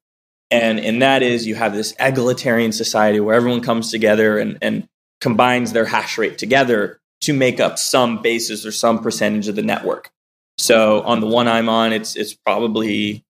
[0.50, 4.88] And, and that is you have this egalitarian society where everyone comes together and, and
[5.20, 9.62] combines their hash rate together to make up some basis or some percentage of the
[9.62, 10.10] network.
[10.58, 13.24] So on the one I'm on, it's it's probably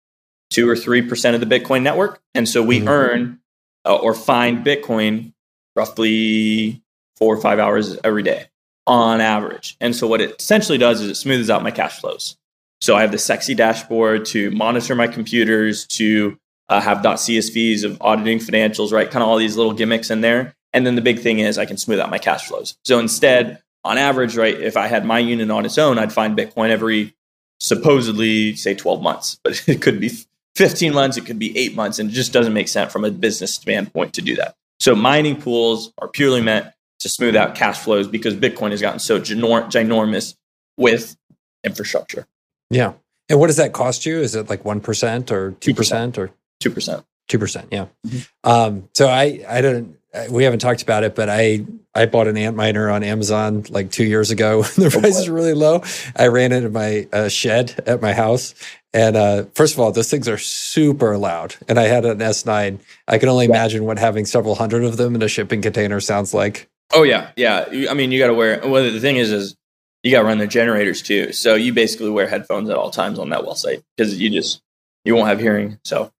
[0.50, 2.88] two or three percent of the Bitcoin network, and so we mm-hmm.
[2.88, 3.40] earn
[3.84, 5.32] uh, or find Bitcoin
[5.76, 6.82] roughly
[7.16, 8.46] four or five hours every day
[8.86, 9.76] on average.
[9.80, 12.36] And so what it essentially does is it smooths out my cash flows.
[12.80, 17.96] So I have the sexy dashboard to monitor my computers, to uh, have .csvs of
[18.00, 19.10] auditing financials, right?
[19.10, 20.54] Kind of all these little gimmicks in there.
[20.72, 22.76] And then the big thing is I can smooth out my cash flows.
[22.84, 26.36] So instead, on average, right, if I had my unit on its own, I'd find
[26.36, 27.14] Bitcoin every
[27.60, 30.10] supposedly say 12 months, but it could be
[30.56, 33.10] 15 months, it could be eight months, and it just doesn't make sense from a
[33.10, 34.54] business standpoint to do that.
[34.80, 36.66] So mining pools are purely meant
[37.00, 40.34] to smooth out cash flows because Bitcoin has gotten so ginor- ginormous
[40.76, 41.16] with
[41.64, 42.26] infrastructure.
[42.70, 42.94] Yeah.
[43.28, 44.18] And what does that cost you?
[44.18, 46.18] Is it like 1% or 2%, 2%.
[46.18, 46.30] or
[46.62, 47.04] 2%?
[47.30, 47.86] 2%, yeah.
[48.06, 48.50] Mm-hmm.
[48.50, 49.96] Um, so I, I don't,
[50.30, 54.04] we haven't talked about it, but I, I bought an Antminer on Amazon like two
[54.04, 54.62] years ago.
[54.76, 55.82] the oh, price is really low.
[56.16, 58.54] I ran it in my uh, shed at my house.
[58.92, 61.56] And uh, first of all, those things are super loud.
[61.68, 62.78] And I had an S9.
[63.08, 63.50] I can only yeah.
[63.50, 66.68] imagine what having several hundred of them in a shipping container sounds like.
[66.92, 67.64] Oh yeah, yeah.
[67.90, 68.60] I mean, you got to wear.
[68.64, 69.56] Well, the thing is, is
[70.04, 71.32] you got to run the generators too.
[71.32, 74.62] So you basically wear headphones at all times on that well site because you just
[75.04, 75.78] you won't have hearing.
[75.84, 76.12] So.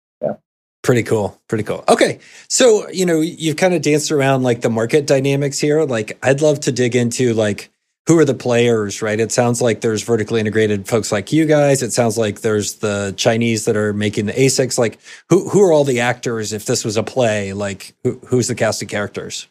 [0.85, 1.41] Pretty cool.
[1.49, 1.83] Pretty cool.
[1.89, 2.21] Okay.
[2.49, 5.83] So, you know, you've kind of danced around like the market dynamics here.
[5.85, 7.71] Like, I'd love to dig into like
[8.07, 9.19] who are the players, right?
[9.19, 11.83] It sounds like there's vertically integrated folks like you guys.
[11.83, 14.79] It sounds like there's the Chinese that are making the ASICs.
[14.79, 17.55] Like, who who are all the actors if this was a play?
[17.55, 19.49] Like, who, who's the cast of characters?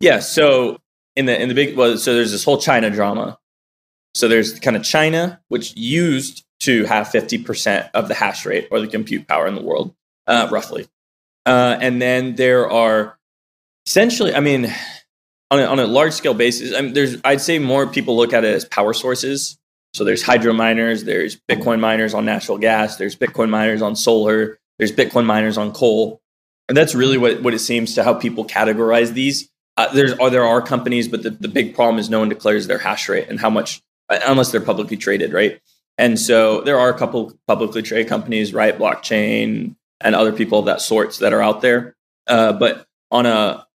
[0.00, 0.20] Yeah.
[0.20, 0.78] So
[1.16, 3.38] in the in the big well, so there's this whole China drama
[4.16, 8.80] so there's kind of China, which used to have 50% of the hash rate or
[8.80, 9.94] the compute power in the world,
[10.26, 10.86] uh, roughly.
[11.44, 13.18] Uh, and then there are
[13.86, 14.72] essentially, I mean,
[15.50, 18.32] on a, on a large scale basis, I mean, there's, I'd say more people look
[18.32, 19.58] at it as power sources.
[19.94, 24.58] So there's hydro miners, there's Bitcoin miners on natural gas, there's Bitcoin miners on solar,
[24.78, 26.20] there's Bitcoin miners on coal.
[26.68, 29.48] And that's really what, what it seems to how people categorize these.
[29.76, 32.66] Uh, there's, uh, there are companies, but the, the big problem is no one declares
[32.66, 35.60] their hash rate and how much unless they're publicly traded, right?
[35.98, 38.76] And so there are a couple publicly traded companies, right?
[38.76, 41.94] Blockchain and other people of that sorts that are out there.
[42.26, 43.66] Uh, but on a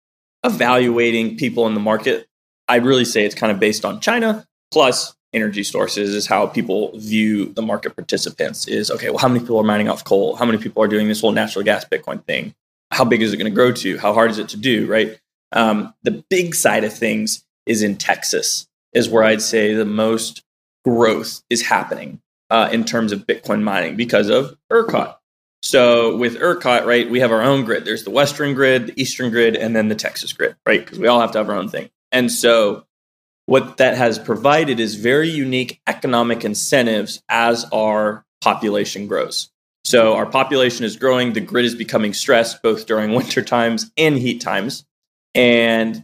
[0.44, 2.28] evaluating people in the market,
[2.68, 6.98] I'd really say it's kind of based on China plus energy sources is how people
[6.98, 10.36] view the market participants is okay, well, how many people are mining off coal?
[10.36, 12.54] How many people are doing this whole natural gas Bitcoin thing?
[12.92, 13.98] How big is it going to grow to?
[13.98, 15.18] How hard is it to do, right?
[15.54, 20.44] Um, the big side of things is in Texas is where I'd say the most
[20.84, 25.16] growth is happening uh, in terms of Bitcoin mining because of ERCOT.
[25.72, 27.86] So with ERCOT, right, we have our own grid.
[27.86, 30.84] There's the Western grid, the Eastern grid, and then the Texas grid, right?
[30.84, 31.90] Because we all have to have our own thing.
[32.12, 32.84] And so
[33.46, 39.50] what that has provided is very unique economic incentives as our population grows.
[39.86, 44.18] So our population is growing, the grid is becoming stressed both during winter times and
[44.18, 44.86] heat times.
[45.34, 46.04] And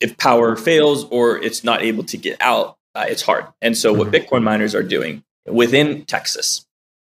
[0.00, 3.46] if power fails or it's not able to get out, uh, it's hard.
[3.62, 4.26] And so, what Mhm.
[4.26, 6.66] Bitcoin miners are doing within Texas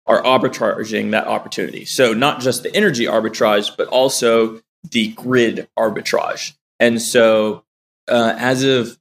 [0.06, 1.86] are arbitraging that opportunity.
[1.86, 6.54] So, not just the energy arbitrage, but also the grid arbitrage.
[6.80, 7.64] And so,
[8.08, 8.98] uh, as of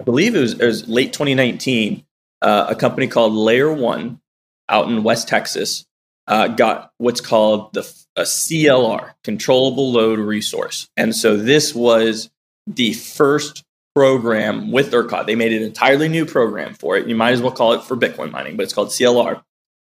[0.00, 2.04] I believe it was, it was late 2019,
[2.42, 4.20] uh, a company called Layer One
[4.68, 5.84] out in West Texas
[6.26, 7.82] uh, got what's called the
[8.16, 10.88] a CLR, controllable load resource.
[10.96, 12.30] And so this was
[12.66, 15.26] the first program with ERCOT.
[15.26, 17.06] They made an entirely new program for it.
[17.06, 19.42] You might as well call it for Bitcoin mining, but it's called CLR,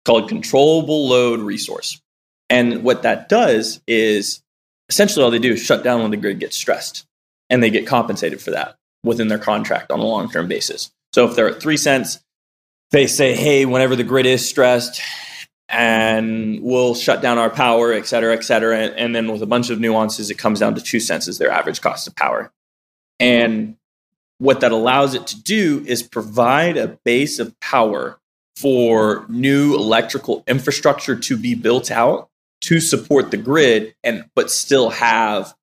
[0.05, 2.01] called controllable load resource.
[2.49, 4.41] And what that does is
[4.87, 7.05] essentially all they do is shut down when the grid gets stressed,
[7.49, 10.91] and they get compensated for that within their contract on a long term basis.
[11.13, 12.19] So if they're at three cents,
[12.91, 15.01] they say, hey, whenever the grid is stressed,
[15.67, 18.77] and we'll shut down our power, et cetera, et cetera.
[18.77, 21.49] And, then with a bunch of nuances, it comes down to two cents as their
[21.49, 22.51] average cost of power.
[23.19, 23.75] And
[24.37, 28.19] what that allows it to do is provide a base of power
[28.55, 32.29] for new electrical infrastructure to be built out
[32.61, 35.53] to support the grid and but still have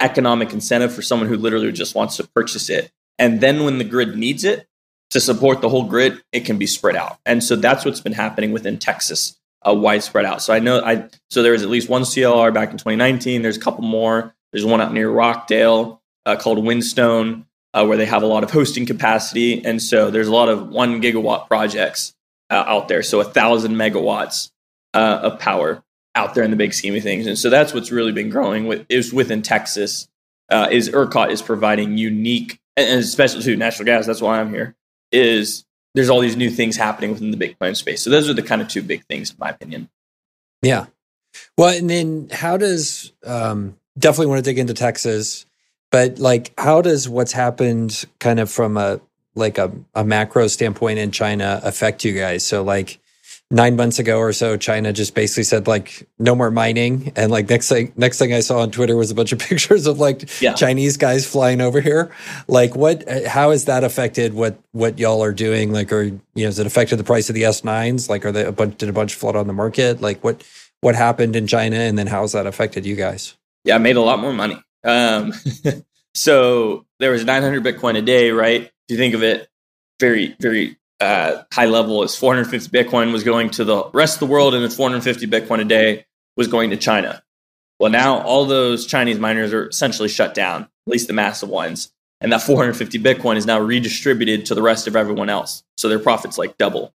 [0.00, 2.92] economic incentive for someone who literally just wants to purchase it.
[3.18, 4.66] And then when the grid needs it
[5.10, 7.18] to support the whole grid it can be spread out.
[7.24, 10.42] And so that's what's been happening within texas uh, widespread out.
[10.42, 13.56] So i know i so there was at least one clr back in 2019 there's
[13.56, 14.34] a couple more.
[14.52, 18.50] There's one out near rockdale uh, called Whinstone uh, where they have a lot of
[18.50, 19.64] hosting capacity.
[19.64, 22.14] And so there's a lot of one gigawatt projects
[22.52, 24.50] uh, out there so a thousand megawatts
[24.94, 25.82] uh, of power
[26.14, 28.66] out there in the big scheme of things and so that's what's really been growing
[28.66, 30.08] with is within texas
[30.52, 34.06] uh, is ERCOT is providing unique, and especially to natural gas.
[34.06, 34.76] That's why I'm here.
[35.10, 38.02] Is there's all these new things happening within the Bitcoin space.
[38.02, 39.88] So those are the kind of two big things, in my opinion.
[40.62, 40.86] Yeah.
[41.56, 45.46] Well, and then how does um, definitely want to dig into Texas,
[45.90, 49.00] but like how does what's happened kind of from a
[49.34, 52.44] like a, a macro standpoint in China affect you guys?
[52.44, 52.98] So like
[53.50, 57.48] nine months ago or so, China just basically said like no more mining, and like
[57.50, 60.40] next thing next thing I saw on Twitter was a bunch of pictures of like
[60.40, 60.54] Yeah.
[60.54, 62.10] Chinese guys flying over here.
[62.48, 63.08] Like what?
[63.26, 65.72] How has that affected what what y'all are doing?
[65.72, 68.08] Like, are you know, has it affected the price of the S nines?
[68.08, 68.78] Like, are they a bunch?
[68.78, 70.00] Did a bunch flood on the market?
[70.00, 70.42] Like, what
[70.80, 73.34] what happened in China, and then how's that affected you guys?
[73.64, 74.60] Yeah, I made a lot more money.
[74.82, 75.32] Um,
[76.14, 78.70] so there was 900 Bitcoin a day, right?
[78.92, 79.48] You think of it,
[79.98, 84.32] very very uh, high level is 450 Bitcoin was going to the rest of the
[84.32, 87.22] world, and then 450 Bitcoin a day was going to China.
[87.80, 91.92] Well, now all those Chinese miners are essentially shut down, at least the massive ones.
[92.20, 95.64] And that 450 Bitcoin is now redistributed to the rest of everyone else.
[95.76, 96.94] So their profits like double.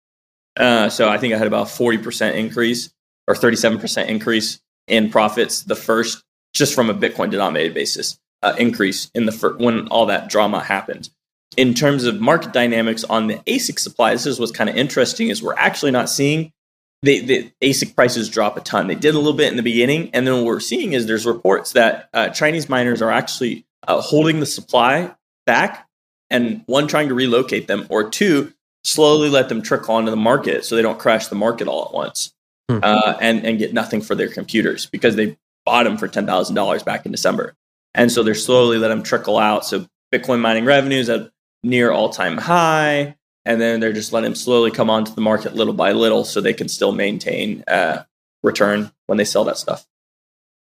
[0.55, 2.93] Uh, so I think I had about 40% increase
[3.27, 6.23] or 37% increase in profits the first,
[6.53, 10.63] just from a Bitcoin denominated basis, uh, increase in the fir- when all that drama
[10.63, 11.09] happened.
[11.57, 15.29] In terms of market dynamics on the ASIC supply, this is what's kind of interesting
[15.29, 16.53] is we're actually not seeing
[17.01, 18.87] the, the ASIC prices drop a ton.
[18.87, 21.25] They did a little bit in the beginning, and then what we're seeing is there's
[21.25, 25.13] reports that uh, Chinese miners are actually uh, holding the supply
[25.45, 25.87] back,
[26.29, 28.53] and one trying to relocate them, or two
[28.83, 31.93] slowly let them trickle onto the market so they don't crash the market all at
[31.93, 32.33] once,
[32.69, 32.79] Hmm.
[32.83, 36.55] uh, and and get nothing for their computers because they bought them for ten thousand
[36.55, 37.55] dollars back in December,
[37.93, 39.65] and so they're slowly let them trickle out.
[39.65, 41.31] So Bitcoin mining revenues at
[41.63, 43.15] near all time high
[43.47, 46.41] and then they're just letting them slowly come onto the market little by little so
[46.41, 48.03] they can still maintain uh,
[48.43, 49.87] return when they sell that stuff.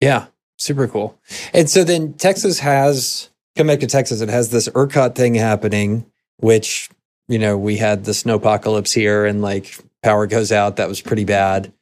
[0.03, 0.27] Yeah,
[0.59, 1.19] super cool.
[1.55, 4.21] And so then Texas has come back to Texas.
[4.21, 6.05] It has this ERCOT thing happening,
[6.37, 6.91] which
[7.27, 10.77] you know we had the snowpocalypse here, and like power goes out.
[10.77, 11.73] That was pretty bad.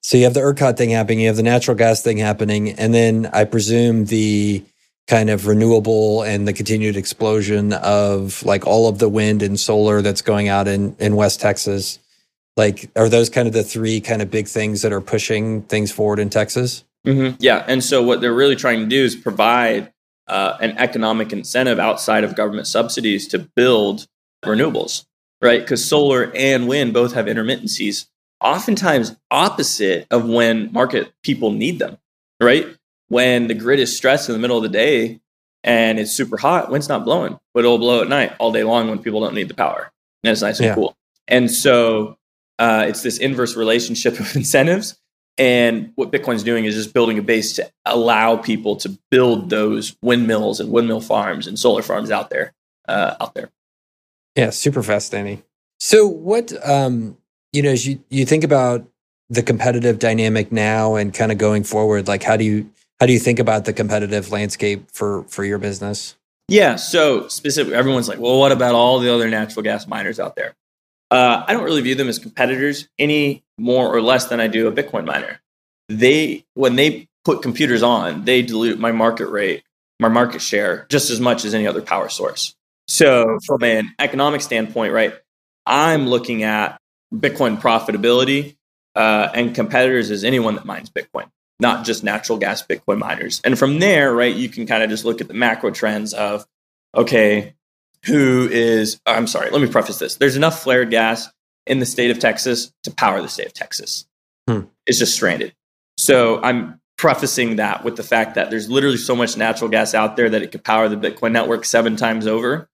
[0.00, 1.20] So you have the ERCOT thing happening.
[1.20, 4.62] You have the natural gas thing happening, and then I presume the
[5.06, 10.02] kind of renewable and the continued explosion of like all of the wind and solar
[10.02, 11.98] that's going out in in West Texas.
[12.56, 15.92] Like, are those kind of the three kind of big things that are pushing things
[15.92, 16.84] forward in Texas?
[17.06, 17.36] Mm-hmm.
[17.38, 19.92] Yeah, and so what they're really trying to do is provide
[20.26, 24.08] uh, an economic incentive outside of government subsidies to build
[24.44, 25.04] renewables,
[25.40, 25.60] right?
[25.60, 28.06] Because solar and wind both have intermittencies,
[28.40, 31.98] oftentimes opposite of when market people need them,
[32.40, 32.66] right?
[33.08, 35.20] When the grid is stressed in the middle of the day
[35.62, 38.88] and it's super hot, wind's not blowing, but it'll blow at night all day long
[38.88, 39.90] when people don't need the power,
[40.24, 40.74] and it's nice and Yeah.
[40.74, 40.96] cool.
[41.28, 42.16] And so
[42.58, 44.96] uh, it's this inverse relationship of incentives.
[45.38, 49.94] And what Bitcoin's doing is just building a base to allow people to build those
[50.02, 52.54] windmills and windmill farms and solar farms out there,
[52.88, 53.50] uh, out there.
[54.34, 55.42] Yeah, super fascinating.
[55.78, 57.18] So what um
[57.52, 58.86] you know, as you you think about
[59.28, 63.12] the competitive dynamic now and kind of going forward, like how do you how do
[63.12, 66.16] you think about the competitive landscape for for your business?
[66.48, 66.76] Yeah.
[66.76, 70.54] So specifically, everyone's like, well, what about all the other natural gas miners out there?
[71.10, 74.66] Uh, I don't really view them as competitors any more or less than I do
[74.66, 75.40] a Bitcoin miner.
[75.88, 79.62] They, when they put computers on, they dilute my market rate,
[80.00, 82.54] my market share just as much as any other power source.
[82.88, 85.14] So from an economic standpoint, right,
[85.64, 86.80] I'm looking at
[87.14, 88.56] Bitcoin profitability
[88.94, 91.26] uh, and competitors as anyone that mines Bitcoin,
[91.60, 93.40] not just natural gas Bitcoin miners.
[93.44, 96.46] And from there, right, you can kind of just look at the macro trends of,
[96.94, 97.54] okay,
[98.04, 100.16] who is, I'm sorry, let me preface this.
[100.16, 101.28] There's enough flared gas
[101.66, 104.06] in the state of Texas to power the state of Texas.
[104.48, 104.62] Hmm.
[104.86, 105.54] It's just stranded.
[105.98, 110.16] So I'm prefacing that with the fact that there's literally so much natural gas out
[110.16, 112.68] there that it could power the Bitcoin network seven times over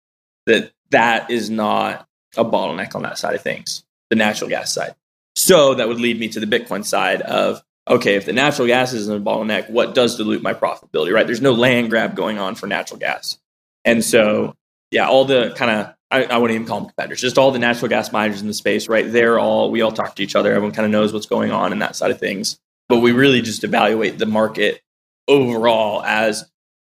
[0.46, 2.06] that that is not
[2.36, 4.94] a bottleneck on that side of things, the natural gas side.
[5.34, 8.92] So that would lead me to the Bitcoin side of okay, if the natural gas
[8.92, 11.26] is in a bottleneck, what does dilute my profitability, right?
[11.26, 13.38] There's no land grab going on for natural gas.
[13.84, 14.54] And so,
[14.90, 17.58] yeah, all the kind of, I, I wouldn't even call them competitors, just all the
[17.58, 19.10] natural gas miners in the space, right?
[19.10, 20.50] They're all, we all talk to each other.
[20.52, 22.58] Everyone kind of knows what's going on in that side of things.
[22.88, 24.82] But we really just evaluate the market
[25.26, 26.44] overall as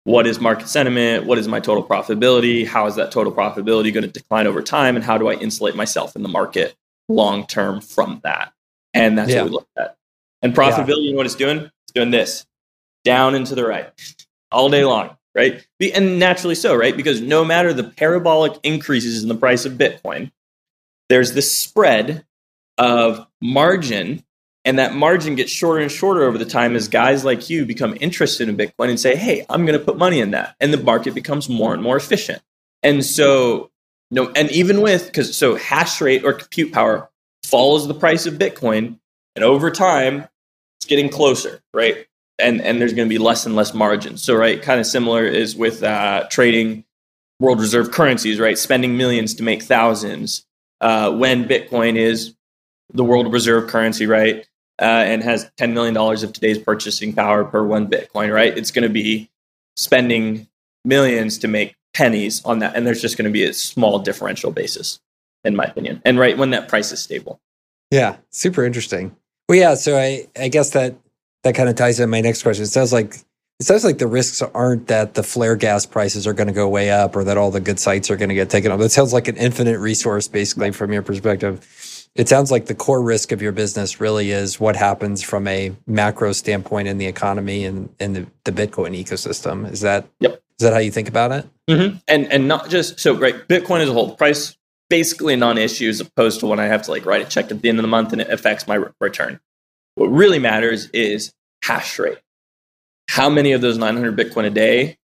[0.04, 1.24] what is market sentiment?
[1.24, 2.66] What is my total profitability?
[2.66, 4.96] How is that total profitability going to decline over time?
[4.96, 6.76] And how do I insulate myself in the market
[7.08, 8.52] long term from that?
[8.92, 9.42] And that's yeah.
[9.42, 9.96] what we look at.
[10.44, 10.94] And profitability, yeah.
[10.96, 11.58] you know what it's doing?
[11.58, 12.46] It's doing this
[13.02, 13.90] down and to the right
[14.52, 15.66] all day long, right?
[15.94, 16.96] And naturally so, right?
[16.96, 20.30] Because no matter the parabolic increases in the price of Bitcoin,
[21.08, 22.24] there's this spread
[22.78, 24.22] of margin
[24.66, 27.96] and that margin gets shorter and shorter over the time as guys like you become
[28.00, 30.56] interested in Bitcoin and say, hey, I'm going to put money in that.
[30.60, 32.42] And the market becomes more and more efficient.
[32.82, 33.70] And so,
[34.10, 37.10] no, and even with, because so hash rate or compute power
[37.44, 38.98] follows the price of Bitcoin.
[39.36, 40.28] And over time,
[40.84, 42.06] it's getting closer, right?
[42.38, 44.16] And, and there's going to be less and less margin.
[44.16, 46.84] So, right, kind of similar is with uh, trading
[47.40, 48.58] world reserve currencies, right?
[48.58, 50.44] Spending millions to make thousands.
[50.80, 52.34] Uh, when Bitcoin is
[52.92, 54.46] the world reserve currency, right?
[54.80, 58.56] uh, and has $10 million of today's purchasing power per one Bitcoin, right?
[58.56, 59.30] It's going to be
[59.76, 60.48] spending
[60.84, 62.74] millions to make pennies on that.
[62.74, 65.00] And there's just going to be a small differential basis,
[65.44, 66.02] in my opinion.
[66.04, 67.40] And right when that price is stable.
[67.90, 69.14] Yeah, super interesting.
[69.48, 69.74] Well, yeah.
[69.74, 70.94] So I, I guess that
[71.42, 72.64] that kind of ties in my next question.
[72.64, 73.16] It sounds like
[73.60, 76.68] it sounds like the risks aren't that the flare gas prices are going to go
[76.68, 78.80] way up or that all the good sites are going to get taken off.
[78.80, 81.64] It sounds like an infinite resource, basically, from your perspective
[82.14, 85.74] it sounds like the core risk of your business really is what happens from a
[85.86, 89.70] macro standpoint in the economy and in the, the Bitcoin ecosystem.
[89.70, 90.40] Is that yep.
[90.58, 91.48] is that how you think about it?
[91.68, 91.96] Mm-hmm.
[92.06, 93.34] And and not just so right.
[93.48, 94.56] Bitcoin as a whole, price
[94.90, 97.62] basically a non-issue as opposed to when I have to like write a check at
[97.62, 99.40] the end of the month and it affects my re- return.
[99.94, 101.32] What really matters is
[101.62, 102.18] hash rate.
[103.08, 104.98] How many of those 900 Bitcoin a day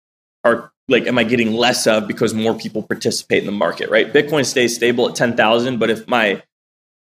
[0.45, 4.13] are like am I getting less of because more people participate in the market, right?
[4.13, 6.43] Bitcoin stays stable at 10,000, but if my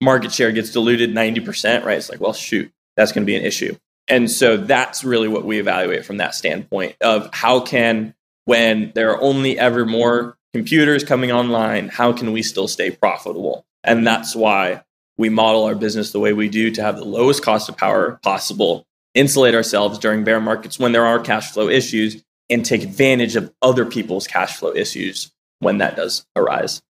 [0.02, 1.98] market share gets diluted 90%, right?
[1.98, 3.76] It's like, well, shoot, that's going to be an issue.
[4.08, 8.14] And so that's really what we evaluate from that standpoint of how can,
[8.46, 13.66] when there are only ever more computers coming online, how can we still stay profitable?
[13.84, 14.84] And that's why
[15.18, 18.20] we model our business the way we do to have the lowest cost of power
[18.24, 23.36] possible, insulate ourselves during bear markets when there are cash flow issues, and take advantage
[23.36, 26.82] of other people's cash flow issues when that does arise.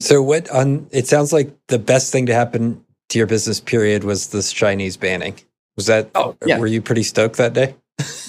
[0.00, 4.04] So what on it sounds like the best thing to happen to your business period
[4.04, 5.36] was this Chinese banning.
[5.76, 6.58] Was that oh, yeah.
[6.58, 7.74] were you pretty stoked that day?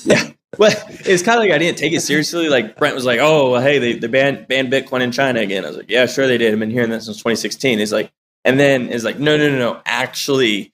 [0.03, 0.31] yeah.
[0.57, 2.47] Well, it's kind of like I didn't take it seriously.
[2.47, 5.65] Like Brent was like, "Oh, well, hey, they, they banned banned Bitcoin in China again."
[5.65, 6.53] I was like, "Yeah, sure they did.
[6.53, 8.11] I've been hearing that since 2016." He's like,
[8.45, 9.81] and then it's like, "No, no, no, no.
[9.85, 10.71] Actually,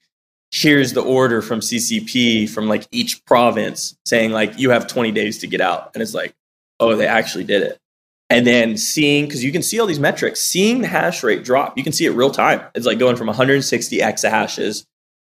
[0.52, 5.40] here's the order from CCP from like each province saying like you have 20 days
[5.40, 6.36] to get out." And it's like,
[6.80, 7.80] "Oh, they actually did it."
[8.30, 11.78] and then seeing because you can see all these metrics seeing the hash rate drop
[11.78, 14.86] you can see it real time it's like going from 160 exahashes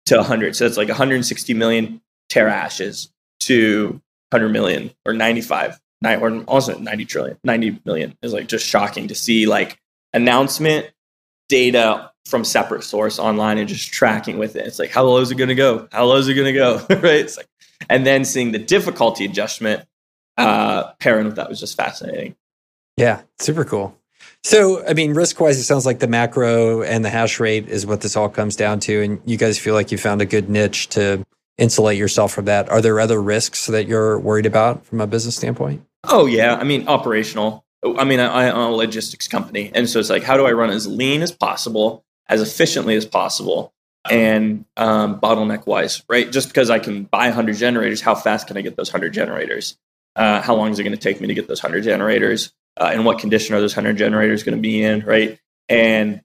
[0.07, 4.01] to 100 so it's like 160 million terahashes to
[4.31, 9.15] 100 million or 95 or also 90 trillion 90 million is like just shocking to
[9.15, 9.79] see like
[10.15, 10.91] announcement
[11.49, 15.31] data from separate source online and just tracking with it it's like how low is
[15.31, 17.49] it going to go how low is it going to go right it's like
[17.89, 19.85] and then seeing the difficulty adjustment
[20.39, 22.35] uh pairing with that was just fascinating
[23.01, 23.97] yeah, super cool.
[24.45, 27.87] So, I mean, risk wise, it sounds like the macro and the hash rate is
[27.87, 29.03] what this all comes down to.
[29.03, 31.25] And you guys feel like you found a good niche to
[31.59, 32.69] insulate yourself from that.
[32.69, 35.85] Are there other risks that you're worried about from a business standpoint?
[36.05, 36.57] Oh, yeah.
[36.57, 37.65] I mean, operational.
[37.85, 39.71] I mean, I, I'm a logistics company.
[39.75, 43.07] And so it's like, how do I run as lean as possible, as efficiently as
[43.07, 43.73] possible,
[44.09, 46.31] and um, bottleneck wise, right?
[46.31, 49.77] Just because I can buy 100 generators, how fast can I get those 100 generators?
[50.17, 52.53] Uh, how long is it going to take me to get those 100 generators?
[52.79, 55.39] Uh, and what condition are those 100 generators going to be in, right?
[55.69, 56.23] And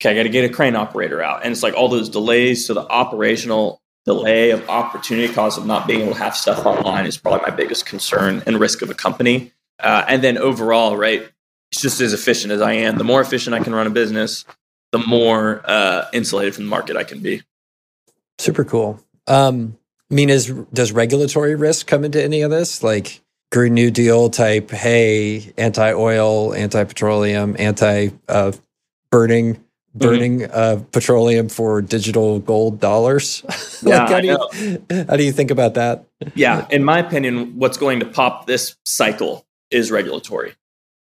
[0.00, 1.42] okay, I got to get a crane operator out.
[1.44, 2.66] And it's like all those delays.
[2.66, 7.06] So the operational delay of opportunity cost of not being able to have stuff online
[7.06, 9.52] is probably my biggest concern and risk of a company.
[9.80, 11.28] Uh, and then overall, right,
[11.72, 12.98] it's just as efficient as I am.
[12.98, 14.44] The more efficient I can run a business,
[14.92, 17.42] the more uh, insulated from the market I can be.
[18.38, 19.00] Super cool.
[19.26, 19.76] Um,
[20.10, 22.82] I mean, is does regulatory risk come into any of this?
[22.82, 28.52] Like Green New Deal type, hey, anti-oil, anti-petroleum, anti-burning, uh,
[29.10, 29.63] burning
[29.96, 30.50] mm-hmm.
[30.52, 33.42] uh, petroleum for digital gold dollars.
[33.82, 36.04] like, yeah, how, do you, how do you think about that?
[36.34, 40.54] Yeah, in my opinion, what's going to pop this cycle is regulatory.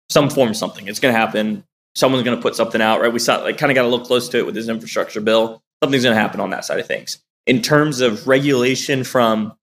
[0.09, 0.87] Some form of something.
[0.87, 1.63] It's going to happen.
[1.95, 3.11] Someone's going to put something out, right?
[3.11, 5.61] We saw like kind of got a little close to it with this infrastructure bill.
[5.83, 7.21] Something's going to happen on that side of things.
[7.45, 9.53] In terms of regulation from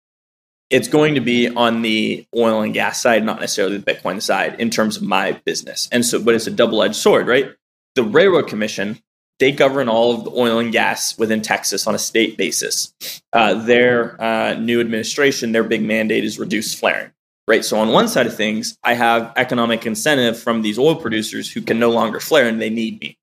[0.70, 4.58] it's going to be on the oil and gas side, not necessarily the Bitcoin side
[4.58, 5.88] in terms of my business.
[5.92, 7.52] And so, but it's a double edged sword, right?
[7.94, 8.98] The Railroad Commission,
[9.38, 12.94] they govern all of the oil and gas within Texas on a state basis.
[13.32, 17.10] Uh, their uh, new administration, their big mandate is reduce flaring,
[17.48, 17.64] right?
[17.64, 21.60] So, on one side of things, I have economic incentive from these oil producers who
[21.60, 23.18] can no longer flare and they need me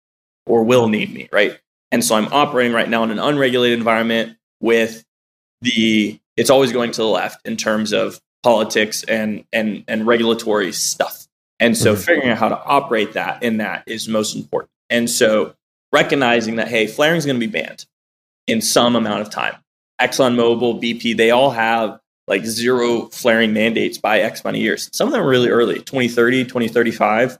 [0.45, 1.59] or will need me, right?
[1.91, 5.03] And so, I'm operating right now in an unregulated environment with
[5.61, 10.71] the it's always going to the left in terms of politics and and and regulatory
[10.71, 11.27] stuff.
[11.59, 12.01] And so mm-hmm.
[12.01, 14.71] figuring out how to operate that in that is most important.
[14.89, 15.53] And so
[15.91, 17.85] recognizing that hey, flaring is going to be banned
[18.47, 19.55] in some amount of time.
[20.01, 24.89] ExxonMobil, BP, they all have like zero flaring mandates by X amount of years.
[24.93, 27.37] Some of them are really early, 2030, 2035.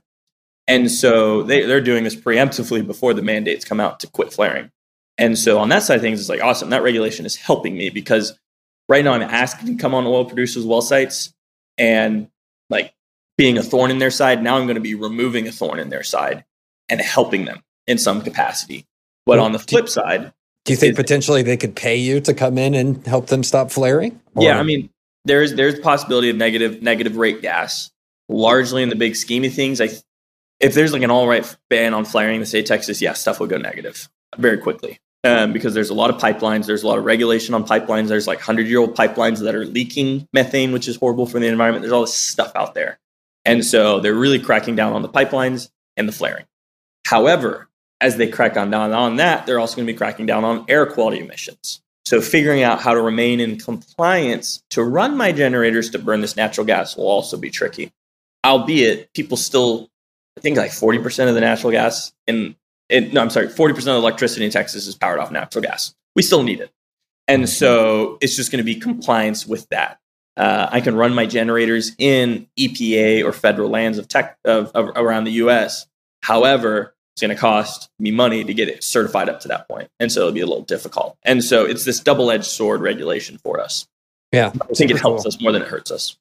[0.68, 4.70] And so they, they're doing this preemptively before the mandates come out to quit flaring.
[5.18, 6.70] And so on that side of things, it's like awesome.
[6.70, 8.38] That regulation is helping me because
[8.88, 11.34] right now I'm asking to come on oil producers' well sites
[11.78, 12.28] and
[12.70, 12.94] like
[13.36, 14.42] being a thorn in their side.
[14.42, 16.44] Now I'm going to be removing a thorn in their side
[16.88, 18.86] and helping them in some capacity.
[19.26, 20.32] But well, on the flip do, side,
[20.64, 23.70] do you think potentially they could pay you to come in and help them stop
[23.70, 24.20] flaring?
[24.34, 24.44] Or?
[24.44, 24.90] Yeah, I mean,
[25.24, 27.90] there's there's the possibility of negative negative rate gas.
[28.28, 29.88] Largely in the big scheme of things, I
[30.60, 33.12] if there's like an all right ban on flaring in the state of Texas, yeah,
[33.12, 34.08] stuff would go negative
[34.38, 36.66] very quickly um, because there's a lot of pipelines.
[36.66, 38.08] There's a lot of regulation on pipelines.
[38.08, 41.46] There's like 100 year old pipelines that are leaking methane, which is horrible for the
[41.46, 41.82] environment.
[41.82, 42.98] There's all this stuff out there.
[43.44, 46.44] And so they're really cracking down on the pipelines and the flaring.
[47.04, 47.68] However,
[48.02, 50.64] as they crack on down on that, they're also going to be cracking down on
[50.68, 51.80] air quality emissions.
[52.04, 56.36] So figuring out how to remain in compliance to run my generators to burn this
[56.36, 57.92] natural gas will also be tricky.
[58.44, 59.88] Albeit people still,
[60.36, 62.56] I think like 40% of the natural gas in
[62.88, 65.94] it, no, I'm sorry, 40% of electricity in Texas is powered off natural gas.
[66.14, 66.70] We still need it.
[67.28, 69.98] And so it's just going to be compliance with that.
[70.36, 74.90] Uh, I can run my generators in EPA or federal lands of tech of, of
[74.96, 75.86] around the US.
[76.22, 79.88] However, it's going to cost me money to get it certified up to that point.
[80.00, 81.16] And so it'll be a little difficult.
[81.24, 83.86] And so it's this double edged sword regulation for us.
[84.32, 84.52] Yeah.
[84.60, 85.28] I think it helps cool.
[85.28, 86.16] us more than it hurts us.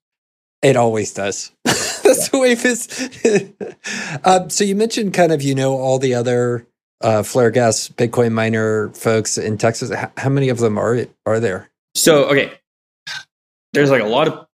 [0.61, 1.51] It always does.
[1.63, 4.19] That's the way it is.
[4.25, 6.67] um, so you mentioned kind of, you know, all the other
[6.99, 9.91] uh, flare gas Bitcoin miner folks in Texas.
[10.17, 11.69] how many of them are are there?
[11.95, 12.51] So, okay.
[13.73, 14.45] There's like a lot of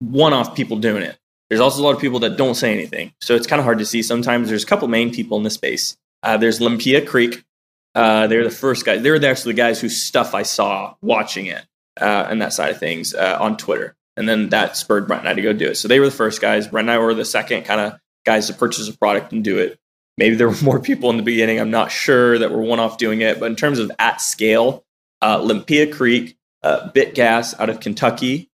[0.00, 1.18] one off people doing it.
[1.48, 3.12] There's also a lot of people that don't say anything.
[3.20, 4.02] So it's kind of hard to see.
[4.02, 5.96] Sometimes there's a couple main people in the space.
[6.22, 7.44] Uh, there's Limpia Creek.
[7.94, 9.02] Uh, they're the first guys.
[9.02, 11.64] They're actually the guys whose stuff I saw watching it
[12.00, 13.94] uh, and that side of things uh, on Twitter.
[14.16, 15.76] And then that spurred Brent and I to go do it.
[15.76, 16.68] So they were the first guys.
[16.68, 19.58] Brent and I were the second kind of guys to purchase a product and do
[19.58, 19.78] it.
[20.18, 21.60] Maybe there were more people in the beginning.
[21.60, 23.38] I'm not sure that were one off doing it.
[23.38, 24.84] But in terms of at scale,
[25.22, 28.50] uh, Limpia Creek, uh, BitGas out of Kentucky,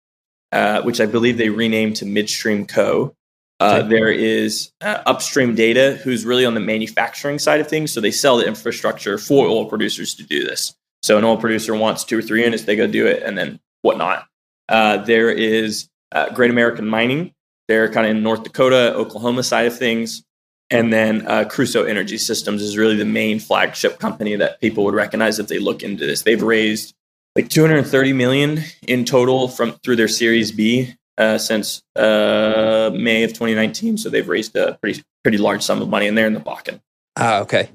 [0.53, 3.15] uh, which I believe they renamed to Midstream Co.
[3.61, 7.93] Uh, there is uh, Upstream Data, who's really on the manufacturing side of things.
[7.93, 10.75] So they sell the infrastructure for oil producers to do this.
[11.03, 13.61] So an oil producer wants two or three units, they go do it, and then
[13.83, 14.27] whatnot.
[14.69, 17.33] Uh, there is uh, Great American Mining.
[17.69, 20.25] They're kind of in North Dakota, Oklahoma side of things.
[20.71, 24.95] And then uh, Crusoe Energy Systems is really the main flagship company that people would
[24.95, 26.23] recognize if they look into this.
[26.23, 26.95] They've raised
[27.37, 33.31] like 230 million in total from through their Series B uh, since uh, May of
[33.31, 33.99] 2019.
[33.99, 36.81] So they've raised a pretty pretty large sum of money, and they're in the Bakken.
[37.17, 37.71] Ah, okay.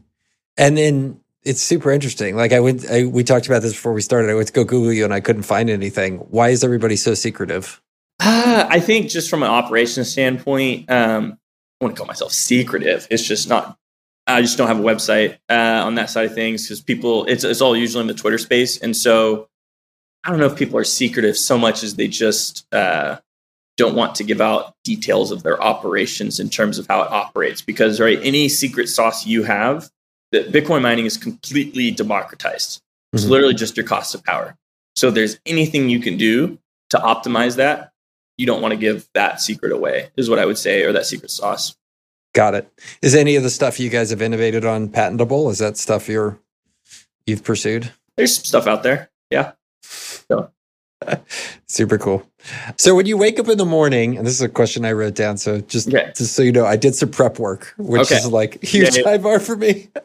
[0.57, 2.35] And then it's super interesting.
[2.35, 4.29] Like I went, I, we talked about this before we started.
[4.31, 6.17] I went to go Google you and I couldn't find anything.
[6.17, 7.81] Why is everybody so secretive?
[8.19, 11.37] Uh, I think just from an operations standpoint, um,
[11.79, 13.07] I want to call myself secretive.
[13.11, 13.77] It's just not.
[14.27, 17.25] I just don't have a website uh, on that side of things because people.
[17.25, 19.47] It's it's all usually in the Twitter space, and so
[20.23, 23.19] I don't know if people are secretive so much as they just uh,
[23.77, 27.61] don't want to give out details of their operations in terms of how it operates
[27.61, 29.89] because right any secret sauce you have
[30.31, 32.81] that bitcoin mining is completely democratized
[33.13, 33.29] it's Mhm.
[33.29, 34.55] literally just your cost of power
[34.95, 36.57] so there's anything you can do
[36.91, 37.91] to optimize that
[38.37, 41.05] you don't want to give that secret away is what i would say or that
[41.05, 41.75] secret sauce
[42.35, 42.71] Got it.
[43.01, 45.49] Is any of the stuff you guys have innovated on patentable?
[45.49, 46.37] Is that stuff you're
[47.25, 47.91] you've pursued?
[48.17, 49.51] there's some stuff out there yeah
[51.67, 52.25] Super cool.
[52.77, 55.13] So when you wake up in the morning, and this is a question I wrote
[55.15, 56.11] down, so just Okay.
[56.15, 58.15] just so you know, I did some prep work, which Okay.
[58.15, 59.89] is like huge Yeah, bar for me.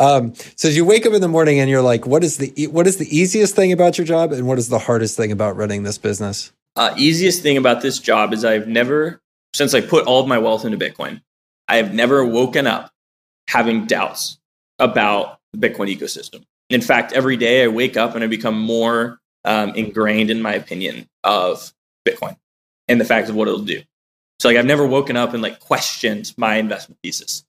[0.00, 2.52] Um, so as you wake up in the morning and you're like, what is the
[2.60, 5.30] e- what is the easiest thing about your job, and what is the hardest thing
[5.32, 6.52] about running this business?
[6.76, 9.20] Uh, easiest thing about this job is I've never,
[9.54, 11.22] since I put all of my wealth into Bitcoin,
[11.68, 12.90] I have never woken up
[13.48, 14.38] having doubts
[14.78, 16.44] about the Bitcoin ecosystem.
[16.70, 20.54] In fact, every day I wake up and I become more um, ingrained in my
[20.54, 21.72] opinion of
[22.06, 22.36] Bitcoin
[22.88, 23.82] and the fact of what it'll do.
[24.40, 27.44] So, like, I've never woken up and like questioned my investment thesis.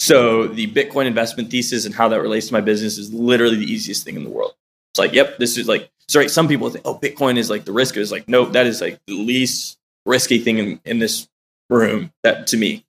[0.00, 3.70] So, the Bitcoin investment thesis and how that relates to my business is literally the
[3.70, 4.54] easiest thing in the world.
[4.92, 7.72] It's like, yep, this is like, sorry, some people think, oh, Bitcoin is like the
[7.72, 7.96] risk.
[7.96, 11.28] It's like, no, that is like the least risky thing in, in this
[11.68, 12.84] room that to me.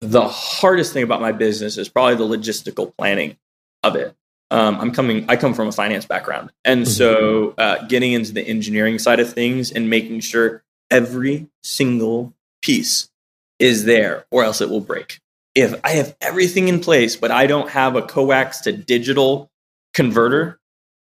[0.00, 3.36] The hardest thing about my business is probably the logistical planning
[3.82, 4.14] of it.
[4.50, 6.52] Um, I'm coming, I come from a finance background.
[6.64, 12.34] And so uh, getting into the engineering side of things and making sure every single
[12.62, 13.10] piece
[13.58, 15.20] is there or else it will break.
[15.54, 19.50] If I have everything in place, but I don't have a coax to digital
[19.94, 20.60] converter,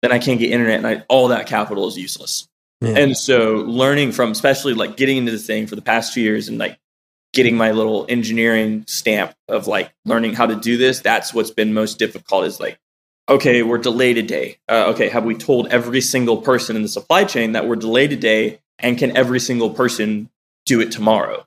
[0.02, 2.48] then I can't get internet and I, all that capital is useless.
[2.80, 2.96] Yeah.
[2.96, 6.48] And so learning from, especially like getting into the thing for the past two years
[6.48, 6.78] and like
[7.32, 11.72] getting my little engineering stamp of like learning how to do this, that's what's been
[11.72, 12.78] most difficult is like,
[13.28, 14.58] okay, we're delayed a day.
[14.68, 18.12] Uh, okay, have we told every single person in the supply chain that we're delayed
[18.12, 20.28] a day and can every single person
[20.66, 21.46] do it tomorrow?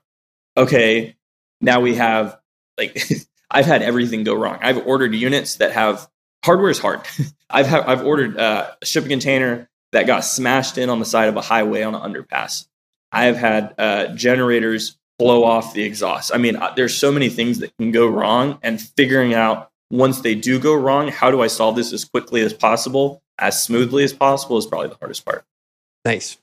[0.56, 1.16] Okay,
[1.60, 2.38] now we have
[2.78, 2.98] like,
[3.50, 4.58] I've had everything go wrong.
[4.62, 6.08] I've ordered units that have
[6.44, 7.00] hardware is hard.
[7.50, 11.28] I've ha- I've ordered uh, a shipping container that got smashed in on the side
[11.28, 12.66] of a highway on an underpass.
[13.12, 16.32] I have had uh, generators blow off the exhaust.
[16.34, 20.20] I mean, uh, there's so many things that can go wrong, and figuring out once
[20.20, 24.04] they do go wrong, how do I solve this as quickly as possible, as smoothly
[24.04, 25.44] as possible, is probably the hardest part.
[26.04, 26.36] Nice.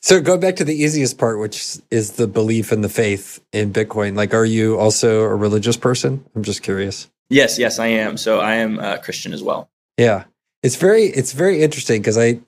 [0.00, 3.72] So go back to the easiest part, which is the belief and the faith in
[3.72, 4.16] Bitcoin.
[4.16, 6.24] Like, are you also a religious person?
[6.34, 7.10] I'm just curious.
[7.28, 8.16] Yes, yes, I am.
[8.16, 9.68] So I am a Christian as well.
[9.98, 10.24] Yeah,
[10.62, 12.40] it's very it's very interesting because I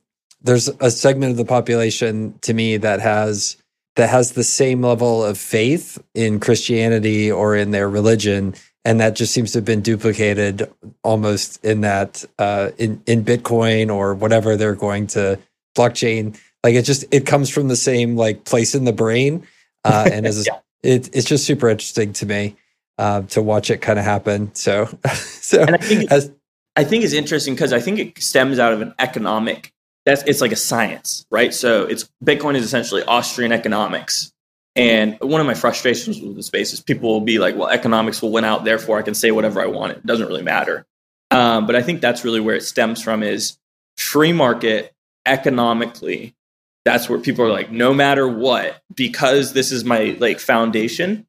[0.43, 3.57] there's a segment of the population to me that has
[3.99, 9.17] that has the same level of faith in Christianity or in their religion, and that
[9.17, 10.73] just seems to have been duplicated
[11.05, 15.39] almost in that uh, in in Bitcoin or whatever they're going to
[15.79, 16.39] blockchain.
[16.65, 19.47] Like it just it comes from the same like place in the brain,
[19.85, 20.61] uh, and is Yeah.
[20.85, 22.57] it, it's just super interesting to me
[22.99, 24.55] uh, to watch it kind of happen.
[24.57, 26.33] So so And I think as
[26.77, 29.73] I think is interesting because I think it stems out of an economic.
[30.05, 31.53] That's it's like a science, right?
[31.53, 34.33] So it's Bitcoin is essentially Austrian economics.
[34.75, 38.23] And one of my frustrations with the space is people will be like, "Well, economics
[38.23, 39.93] will win out, therefore I can say whatever I want.
[39.93, 40.87] It doesn't really matter."
[41.31, 43.59] Um, but I think that's really where it stems from: is
[43.97, 44.95] free market
[45.27, 46.35] economically.
[46.85, 51.27] That's where people are like, no matter what, because this is my like foundation.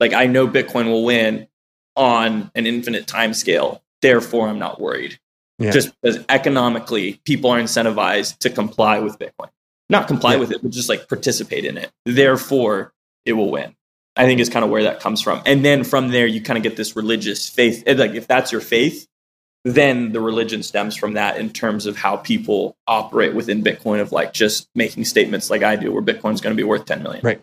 [0.00, 1.48] Like I know Bitcoin will win
[1.96, 3.82] on an infinite time scale.
[4.02, 5.18] Therefore, I'm not worried.
[5.58, 5.70] Yeah.
[5.72, 9.50] Just because economically, people are incentivized to comply with Bitcoin.
[9.90, 10.40] Not comply Yeah.
[10.40, 11.90] with it, but just like participate in it.
[12.04, 12.92] Therefore,
[13.24, 13.74] it will win.
[14.16, 15.40] I think is kind of where that comes from.
[15.46, 17.84] And then from there, you kind of get this religious faith.
[17.86, 19.06] Like if that's your faith,
[19.64, 24.10] then the religion stems from that in terms of how people operate within Bitcoin of
[24.12, 27.20] like just making statements like I do, where Bitcoin's going to be worth 10 million.
[27.24, 27.40] Right.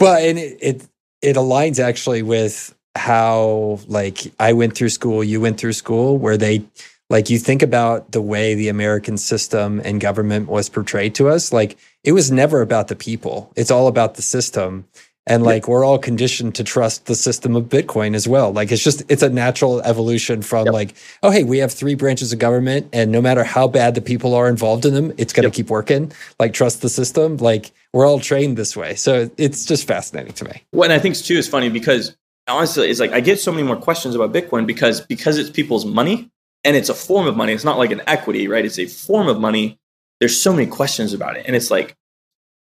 [0.00, 0.88] Well, and it, it
[1.22, 6.36] it aligns actually with how like I went through school, you went through school, where
[6.36, 6.64] they
[7.10, 11.52] like you think about the way the American system and government was portrayed to us,
[11.52, 13.52] like it was never about the people.
[13.56, 14.86] It's all about the system.
[15.28, 18.52] And like we're all conditioned to trust the system of Bitcoin as well.
[18.52, 20.72] Like it's just it's a natural evolution from Yep.
[20.72, 24.00] like, oh hey, we have three branches of government and no matter how bad the
[24.00, 25.54] people are involved in them, it's gonna Yep.
[25.54, 26.12] keep working.
[26.38, 27.38] Like trust the system.
[27.38, 28.94] Like we're all trained this way.
[28.94, 30.62] So it's just fascinating to me.
[30.70, 32.16] What I think too is funny because
[32.46, 35.84] honestly, it's like I get so many more questions about Bitcoin because because it's people's
[35.84, 36.30] money
[36.66, 37.52] and it's a form of money.
[37.52, 38.64] It's not like an equity, right?
[38.64, 39.78] It's a form of money.
[40.18, 41.96] There's so many questions about it, and it's like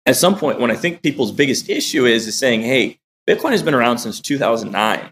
[0.06, 3.64] at some point when I think people's biggest issue is is saying, "Hey, Bitcoin has
[3.64, 5.12] been around since 2009."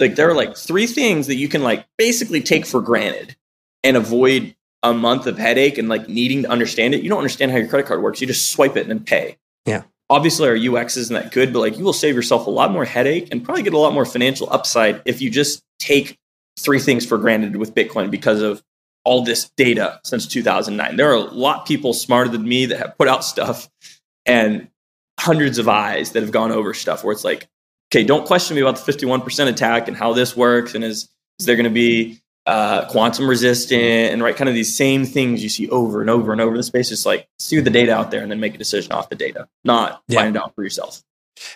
[0.00, 3.36] Like there are like three things that you can like basically take for granted
[3.84, 7.02] and avoid a month of headache and like needing to understand it.
[7.02, 8.22] You don't understand how your credit card works.
[8.22, 9.36] You just swipe it and then pay.
[9.66, 9.82] Yeah.
[10.08, 12.86] obviously our UX isn't that good, but like you will save yourself a lot more
[12.86, 16.18] headache and probably get a lot more financial upside if you just take
[16.60, 18.62] three things for granted with Bitcoin because of
[19.04, 20.96] all this data since 2009.
[20.96, 23.68] There are a lot of people smarter than me that have put out stuff
[24.26, 24.68] and
[25.18, 27.48] hundreds of eyes that have gone over stuff where it's like,
[27.90, 30.74] okay, don't question me about the 51% attack and how this works.
[30.74, 31.08] And is,
[31.38, 35.42] is there going to be uh, quantum resistant and right kind of these same things
[35.42, 36.90] you see over and over and over in the space.
[36.90, 39.48] It's like see the data out there and then make a decision off the data,
[39.64, 40.20] not yeah.
[40.20, 41.02] find it out for yourself.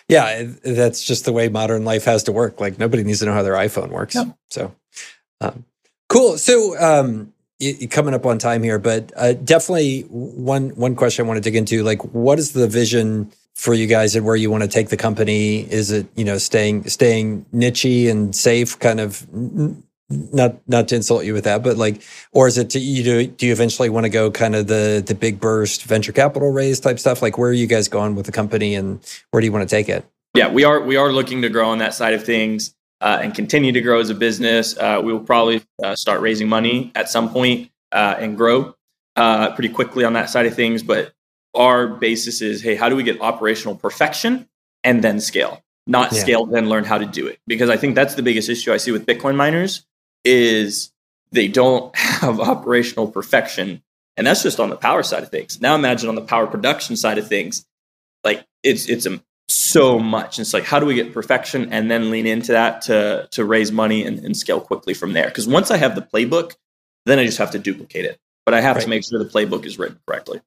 [0.07, 2.59] Yeah, that's just the way modern life has to work.
[2.59, 4.15] Like nobody needs to know how their iPhone works.
[4.15, 4.25] Yeah.
[4.49, 4.75] So
[5.41, 5.65] um,
[6.09, 6.37] cool.
[6.37, 7.33] So um,
[7.89, 11.55] coming up on time here, but uh, definitely one one question I want to dig
[11.55, 11.83] into.
[11.83, 13.31] Like, what is the vision?
[13.55, 15.59] for you guys and where you want to take the company?
[15.71, 19.25] Is it you know staying staying nichey and safe, kind of
[20.09, 22.01] not not to insult you with that, but like,
[22.31, 25.03] or is it to, you do do you eventually want to go kind of the
[25.05, 27.21] the big burst venture capital raise type stuff?
[27.21, 28.99] Like, where are you guys going with the company, and
[29.31, 30.05] where do you want to take it?
[30.35, 33.33] Yeah, we are we are looking to grow on that side of things uh, and
[33.33, 34.77] continue to grow as a business.
[34.77, 38.75] Uh, we will probably uh, start raising money at some point uh, and grow
[39.15, 40.83] uh, pretty quickly on that side of things.
[40.83, 41.13] But
[41.55, 44.47] our basis is, hey, how do we get operational perfection
[44.83, 45.63] and then scale?
[45.87, 46.19] Not yeah.
[46.19, 47.39] scale, then learn how to do it.
[47.47, 49.85] Because I think that's the biggest issue I see with Bitcoin miners
[50.25, 50.91] is
[51.31, 53.81] they don't have operational perfection.
[54.17, 55.61] And that's just on the power side of things.
[55.61, 57.65] Now imagine on the power production side of things,
[58.23, 60.39] like it's it's a, so much.
[60.39, 63.71] It's like how do we get perfection and then lean into that to to raise
[63.71, 65.25] money and, and scale quickly from there.
[65.25, 66.55] Because once I have the playbook,
[67.05, 68.19] then I just have to duplicate it.
[68.45, 68.83] But I have right.
[68.83, 70.41] to make sure the playbook is written correctly.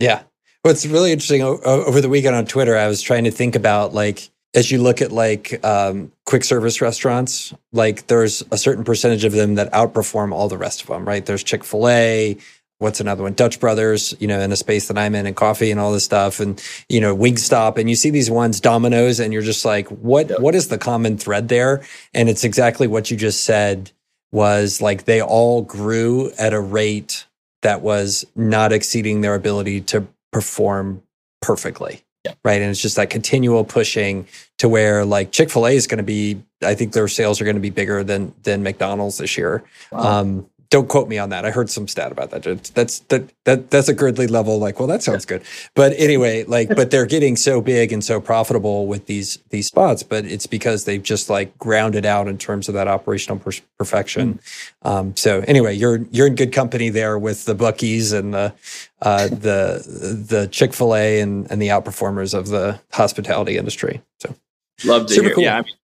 [0.00, 0.22] Yeah.
[0.62, 4.30] What's really interesting over the weekend on Twitter, I was trying to think about like
[4.54, 9.32] as you look at like um, quick service restaurants, like there's a certain percentage of
[9.32, 11.26] them that outperform all the rest of them, right?
[11.26, 12.36] There's Chick fil A.
[12.78, 13.34] What's another one?
[13.34, 16.04] Dutch Brothers, you know, in a space that I'm in and coffee and all this
[16.04, 16.40] stuff.
[16.40, 17.78] And, you know, Wingstop.
[17.78, 21.16] And you see these ones, Domino's, and you're just like, what, what is the common
[21.16, 21.82] thread there?
[22.12, 23.92] And it's exactly what you just said
[24.32, 27.26] was like they all grew at a rate
[27.62, 31.02] that was not exceeding their ability to perform
[31.40, 32.02] perfectly.
[32.24, 32.34] Yeah.
[32.44, 32.60] Right.
[32.60, 34.26] And it's just that continual pushing
[34.58, 37.44] to where like Chick fil A is going to be, I think their sales are
[37.44, 39.62] going to be bigger than than McDonald's this year.
[39.90, 40.20] Wow.
[40.20, 41.44] Um, don't quote me on that.
[41.44, 42.42] I heard some stat about that.
[42.74, 44.58] That's that that that's a Girdley level.
[44.58, 45.44] Like, well, that sounds good.
[45.76, 50.02] But anyway, like, but they're getting so big and so profitable with these these spots.
[50.02, 54.40] But it's because they've just like grounded out in terms of that operational per- perfection.
[54.84, 54.90] Mm.
[54.90, 58.52] Um, so anyway, you're you're in good company there with the Buc-ee's and the
[59.00, 64.02] uh, the the Chick Fil A and and the outperformers of the hospitality industry.
[64.18, 64.34] So
[64.84, 65.34] love to Super hear.
[65.34, 65.44] Cool.
[65.44, 65.74] Yeah, I mean,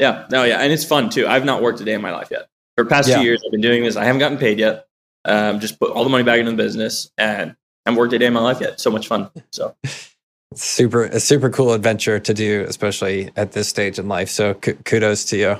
[0.00, 1.26] yeah, no, yeah, and it's fun too.
[1.26, 3.18] I've not worked a day in my life yet for past yeah.
[3.18, 3.96] two years, I've been doing this.
[3.96, 4.86] I haven't gotten paid yet.
[5.24, 7.52] Um, just put all the money back into the business, and
[7.86, 8.80] I haven't worked a day in my life yet.
[8.80, 9.30] So much fun.
[9.50, 9.74] So
[10.54, 14.28] super, a super cool adventure to do, especially at this stage in life.
[14.28, 15.56] So k- kudos to you.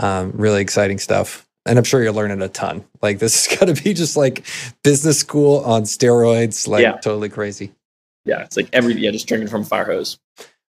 [0.00, 1.46] Um, really exciting stuff.
[1.66, 2.84] And I'm sure you're learning a ton.
[3.02, 4.44] Like this is going to be just like
[4.84, 6.92] business school on steroids, like yeah.
[6.92, 7.72] totally crazy.
[8.24, 10.18] Yeah, it's like every yeah, just drinking from a fire hose.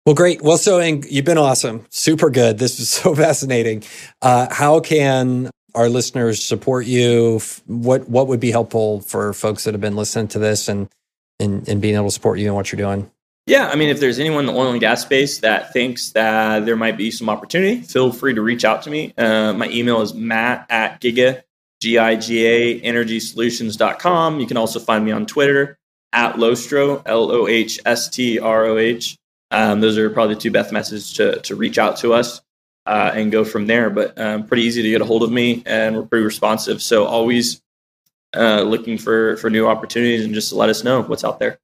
[0.06, 0.42] Well, great.
[0.42, 2.58] Well, so you've been awesome, super good.
[2.58, 3.84] This is so fascinating.
[4.22, 7.40] Uh, how can our listeners support you?
[7.68, 10.90] What what would be helpful for folks that have been listening to this and
[11.40, 13.10] and, and being able to support you and what you're doing?
[13.46, 16.66] Yeah, I mean, if there's anyone in the oil and gas space that thinks that
[16.68, 19.12] there might be some opportunity, feel free to reach out to me.
[19.18, 21.42] Uh, my email is matt at giga,
[21.82, 24.40] G-I-G-A, energy energysolutions.com.
[24.40, 25.80] You can also find me on Twitter
[26.14, 27.76] at Lohstroh, L-O-H-S-T-R-O-H.
[29.52, 32.42] Um, those are probably the two best messages to, to reach out to us
[32.86, 33.90] uh, and go from there.
[33.90, 36.82] But um, pretty easy to get a hold of me, and we're pretty responsive.
[36.82, 37.62] So always
[38.36, 41.60] uh, looking for for new opportunities, and just let us know what's out there.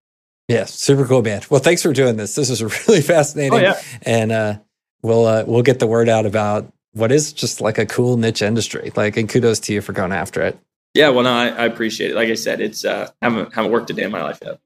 [0.47, 1.41] Yeah, super cool, man.
[1.49, 2.35] Well, thanks for doing this.
[2.35, 3.81] This is really fascinating, oh, yeah.
[4.03, 4.59] and uh,
[5.01, 8.41] we'll uh, we'll get the word out about what is just like a cool niche
[8.41, 8.91] industry.
[8.95, 10.57] Like, and kudos to you for going after it.
[10.93, 12.15] Yeah, well, no, I, I appreciate it.
[12.15, 14.59] Like I said, it's uh, haven't haven't worked a day in my life yet.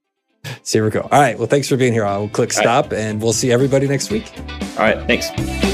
[1.02, 1.10] Cool.
[1.12, 1.38] All right.
[1.38, 2.06] Well, thanks for being here.
[2.06, 3.00] I will click stop, right.
[3.00, 4.32] and we'll see everybody next week.
[4.78, 5.06] All right.
[5.08, 5.69] Thanks.